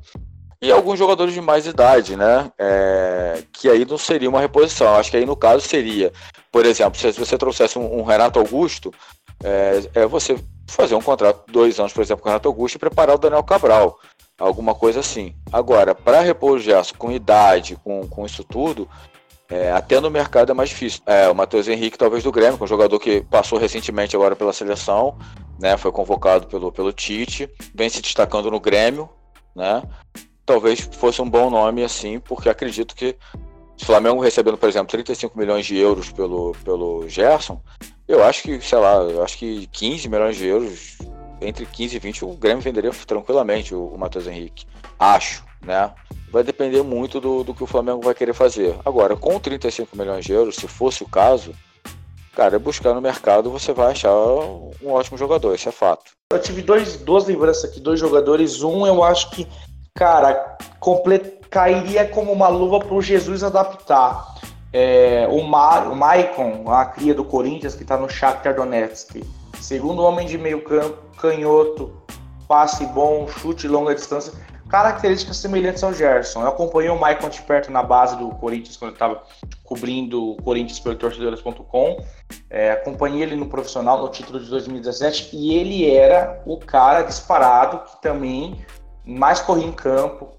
[0.66, 2.50] E alguns jogadores de mais idade, né?
[2.58, 4.94] É, que aí não seria uma reposição.
[4.94, 6.12] Acho que aí no caso seria,
[6.50, 8.92] por exemplo, se você trouxesse um, um Renato Augusto,
[9.42, 10.38] é, é, você
[10.68, 13.44] fazer um contrato dois anos, por exemplo, com o Renato Augusto e preparar o Daniel
[13.44, 13.98] Cabral.
[14.38, 15.34] Alguma coisa assim.
[15.52, 18.88] Agora, para repor o Gerson com idade, com, com isso tudo,
[19.48, 21.00] É, até no mercado é mais difícil.
[21.06, 24.34] É, o Matheus Henrique, talvez do Grêmio, que é um jogador que passou recentemente agora
[24.34, 25.16] pela seleção,
[25.60, 25.76] né?
[25.76, 29.08] Foi convocado pelo, pelo Tite, vem se destacando no Grêmio,
[29.54, 29.84] né?
[30.46, 33.16] Talvez fosse um bom nome assim, porque acredito que
[33.82, 37.60] o Flamengo recebendo, por exemplo, 35 milhões de euros pelo, pelo Gerson,
[38.08, 40.96] eu acho que, sei lá, eu acho que 15 milhões de euros,
[41.40, 44.64] entre 15 e 20, o Grêmio venderia tranquilamente o, o Matheus Henrique.
[44.98, 45.92] Acho, né?
[46.30, 48.76] Vai depender muito do, do que o Flamengo vai querer fazer.
[48.84, 51.52] Agora, com 35 milhões de euros, se fosse o caso,
[52.34, 56.12] cara, buscar no mercado você vai achar um ótimo jogador, isso é fato.
[56.32, 58.62] Eu tive dois, duas lembranças aqui, dois jogadores.
[58.62, 59.46] Um, eu acho que,
[59.96, 64.36] cara, complet, cairia como uma luva para o Jesus adaptar.
[64.72, 69.24] É, o, o Maicon, a cria do Corinthians, que está no Shakhtar Donetsk.
[69.58, 71.92] Segundo homem de meio campo, canhoto,
[72.46, 74.32] passe bom, chute longa distância
[74.68, 76.42] características semelhantes ao Gerson.
[76.42, 79.22] Eu acompanhei o Maicon de perto na base do Corinthians quando eu estava
[79.62, 82.04] cobrindo o Corinthians pelo torcedores.com.
[82.50, 87.78] É, acompanhei ele no profissional no título de 2017 e ele era o cara disparado
[87.90, 88.64] que também
[89.06, 90.36] mais corria em campo,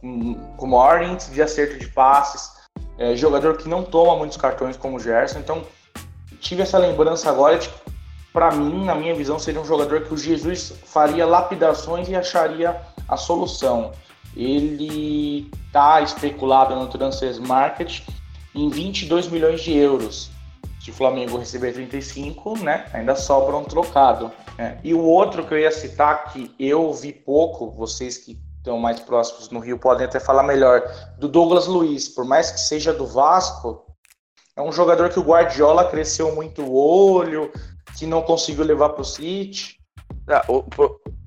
[0.57, 2.51] com maior índice de acerto de passes,
[2.97, 5.39] é, jogador que não toma muitos cartões como o Gerson.
[5.39, 5.63] Então
[6.39, 7.70] tive essa lembrança agora de
[8.34, 12.80] para mim, na minha visão, seria um jogador que o Jesus faria lapidações e acharia
[13.07, 13.91] a solução
[14.38, 18.01] ele está especulado no Transfer Market
[18.53, 20.30] em 22 milhões de euros.
[20.80, 24.32] Se o Flamengo receber 35, né, ainda sobra um trocado.
[24.57, 24.80] Né?
[24.84, 28.38] E o outro que eu ia citar, que eu vi pouco, vocês que
[28.68, 30.84] estão mais próximos no Rio podem até falar melhor,
[31.18, 32.09] do Douglas Luiz.
[32.09, 33.86] Por mais que seja do Vasco,
[34.57, 37.49] é um jogador que o Guardiola cresceu muito o olho,
[37.97, 39.78] que não conseguiu levar para o City.
[40.28, 40.65] Ah, o,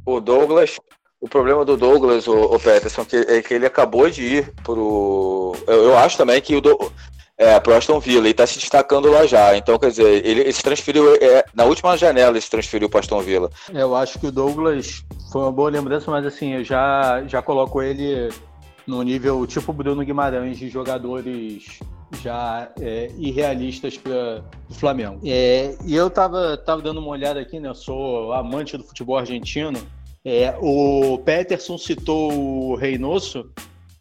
[0.05, 0.77] o Douglas
[1.23, 5.55] o problema do Douglas, o, o Peterson, que, é que ele acabou de ir pro.
[5.67, 6.91] Eu, eu acho também que o do,
[7.41, 9.57] é, pro Aston Villa e tá se destacando lá já.
[9.57, 11.15] Então, quer dizer, ele, ele se transferiu.
[11.15, 13.51] É, na última janela ele se transferiu pro Aston Villa.
[13.73, 17.81] Eu acho que o Douglas foi uma boa lembrança, mas assim, eu já, já coloco
[17.81, 18.29] ele
[18.87, 21.79] no nível tipo Bruno Guimarães de jogadores
[22.23, 25.21] já é, irrealistas para o Flamengo.
[25.25, 27.71] É, e eu tava, tava dando uma olhada aqui, né?
[27.71, 29.81] Eu sou amante do futebol argentino.
[30.23, 33.51] É, o Peterson citou o Reynoso,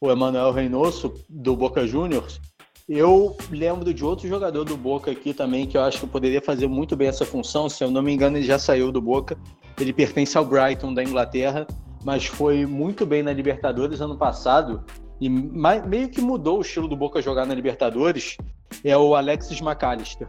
[0.02, 2.42] o Emanuel Reynoso, do Boca Juniors.
[2.90, 6.66] Eu lembro de outro jogador do Boca aqui também, que eu acho que poderia fazer
[6.66, 7.70] muito bem essa função.
[7.70, 9.38] Se eu não me engano, ele já saiu do Boca.
[9.80, 11.68] Ele pertence ao Brighton da Inglaterra,
[12.04, 14.84] mas foi muito bem na Libertadores ano passado
[15.22, 18.38] e meio que mudou o estilo do Boca jogar na Libertadores.
[18.84, 20.28] É o Alexis McAllister.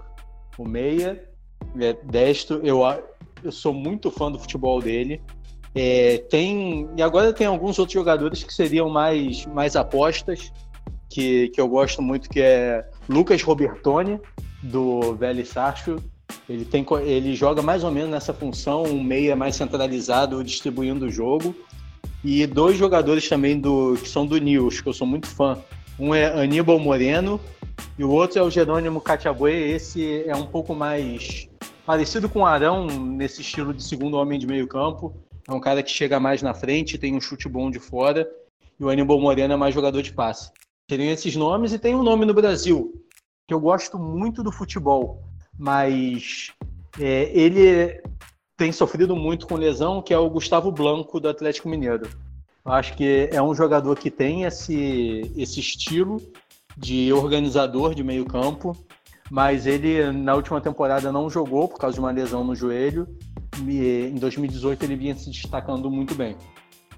[0.58, 1.26] O meia,
[1.80, 2.61] é destro.
[2.62, 2.82] Eu,
[3.42, 5.22] eu sou muito fã do futebol dele.
[5.74, 10.52] É, tem e agora tem alguns outros jogadores que seriam mais, mais apostas
[11.11, 14.18] que, que eu gosto muito que é Lucas Robertoni
[14.62, 16.02] do Vélez Sarsfield
[16.48, 21.11] ele tem ele joga mais ou menos nessa função um meia mais centralizado distribuindo o
[21.11, 21.54] jogo.
[22.22, 25.58] E dois jogadores também do que são do News que eu sou muito fã.
[25.98, 27.40] Um é Aníbal Moreno
[27.98, 29.52] e o outro é o Jerônimo Catiabue.
[29.52, 31.48] Esse é um pouco mais
[31.86, 35.14] parecido com o Arão nesse estilo de segundo homem de meio campo.
[35.48, 38.28] É um cara que chega mais na frente, tem um chute bom de fora.
[38.78, 40.50] E o Aníbal Moreno é mais jogador de passe.
[40.91, 42.93] Teriam esses nomes e tem um nome no Brasil
[43.47, 45.22] que eu gosto muito do futebol,
[45.57, 46.51] mas
[46.99, 48.03] é, ele
[48.57, 52.11] tem sofrido muito com lesão, que é o Gustavo Blanco do Atlético Mineiro.
[52.66, 56.20] Eu acho que é um jogador que tem esse, esse estilo
[56.76, 58.76] de organizador de meio campo,
[59.30, 63.07] mas ele na última temporada não jogou por causa de uma lesão no joelho
[63.61, 66.36] em 2018 ele vinha se destacando muito bem.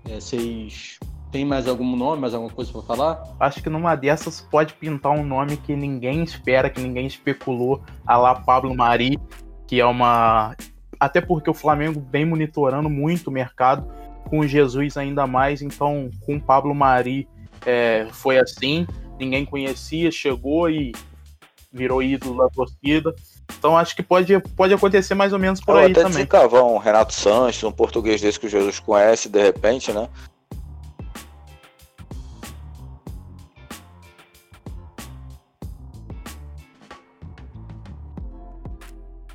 [0.09, 0.99] É, vocês
[1.33, 3.25] têm mais algum nome, mais alguma coisa para falar?
[3.41, 8.17] Acho que numa dessas pode pintar um nome que ninguém espera, que ninguém especulou, a
[8.19, 9.19] lá Pablo Mari,
[9.67, 10.55] que é uma.
[11.01, 13.91] Até porque o Flamengo vem monitorando muito o mercado,
[14.29, 17.27] com o Jesus ainda mais, então com o Pablo Mari
[17.67, 18.87] é, foi assim,
[19.19, 20.93] ninguém conhecia, chegou e
[21.73, 23.15] virou ídolo da torcida.
[23.59, 26.27] Então acho que pode, pode acontecer mais ou menos por Eu aí até também.
[26.27, 30.09] Cavar um Renato Sanches, um português desse que o Jesus conhece, de repente, né?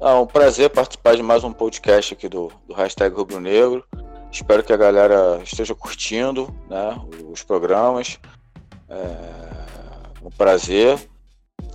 [0.07, 3.83] É um prazer participar de mais um podcast aqui do, do hashtag Rubro Negro.
[4.31, 6.97] Espero que a galera esteja curtindo né,
[7.29, 8.17] os programas.
[8.87, 10.97] É um prazer.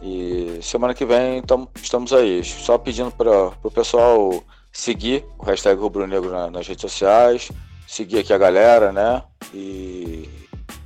[0.02, 2.42] E semana que vem tam, estamos aí.
[2.42, 7.52] Só pedindo para o pessoal seguir o hashtag Rubro Negro na, nas redes sociais,
[7.86, 9.22] seguir aqui a galera, né?
[9.52, 10.26] E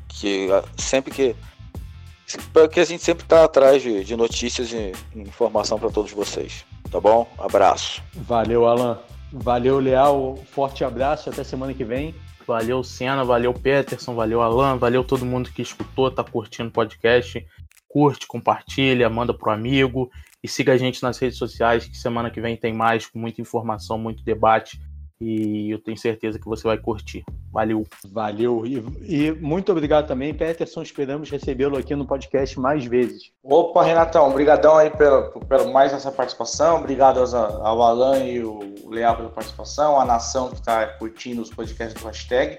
[0.08, 1.36] que sempre que
[2.52, 6.64] Porque a gente sempre está atrás de, de, notícias e informação para todos vocês.
[6.90, 7.28] Tá bom?
[7.38, 8.02] Abraço.
[8.14, 8.98] Valeu, Alan.
[9.32, 10.36] Valeu, Leal.
[10.50, 11.28] Forte abraço.
[11.28, 12.14] Até semana que vem.
[12.46, 13.24] Valeu, Senna.
[13.24, 14.14] Valeu, Peterson.
[14.14, 14.76] Valeu, Alan.
[14.76, 17.44] Valeu todo mundo que escutou, tá curtindo o podcast.
[17.88, 20.10] Curte, compartilha, manda pro amigo.
[20.42, 23.40] E siga a gente nas redes sociais, que semana que vem tem mais, com muita
[23.40, 24.80] informação, muito debate
[25.20, 27.24] e eu tenho certeza que você vai curtir.
[27.50, 27.86] Valeu.
[28.12, 28.66] Valeu.
[28.66, 30.82] E, e muito obrigado também, Peterson.
[30.82, 33.32] Esperamos recebê-lo aqui no podcast mais vezes.
[33.42, 36.76] Opa, Renatão, obrigadão aí pelo, pelo mais essa participação.
[36.76, 41.50] Obrigado aos, ao Alan e o Leal pela participação, a nação que está curtindo os
[41.50, 42.58] podcasts do hashtag.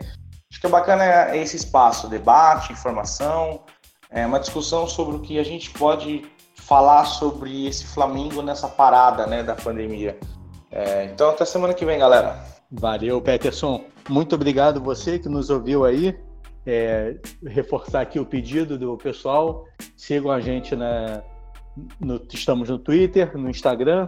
[0.52, 3.62] Acho que é bacana esse espaço, debate, informação,
[4.10, 9.28] é uma discussão sobre o que a gente pode falar sobre esse Flamengo nessa parada
[9.28, 10.18] né, da pandemia.
[10.72, 12.44] É, então, até semana que vem, galera.
[12.72, 13.84] Valeu, Peterson.
[14.10, 16.18] Muito obrigado você que nos ouviu aí.
[16.66, 17.16] É,
[17.46, 19.66] reforçar aqui o pedido do pessoal.
[19.96, 21.24] Sigam a gente na,
[22.00, 24.08] no, estamos no Twitter, no Instagram,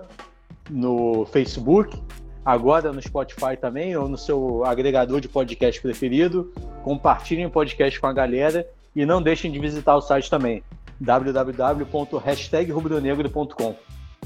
[0.70, 2.00] no Facebook,
[2.44, 6.54] agora no Spotify também, ou no seu agregador de podcast preferido.
[6.84, 10.64] Compartilhem o podcast com a galera e não deixem de visitar o site também,
[11.00, 13.76] www.rubronegro.com.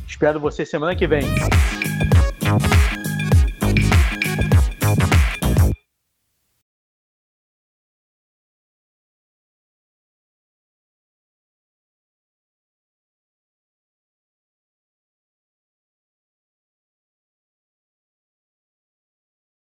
[0.08, 1.24] Espero você semana que vem.
[2.60, 2.83] now.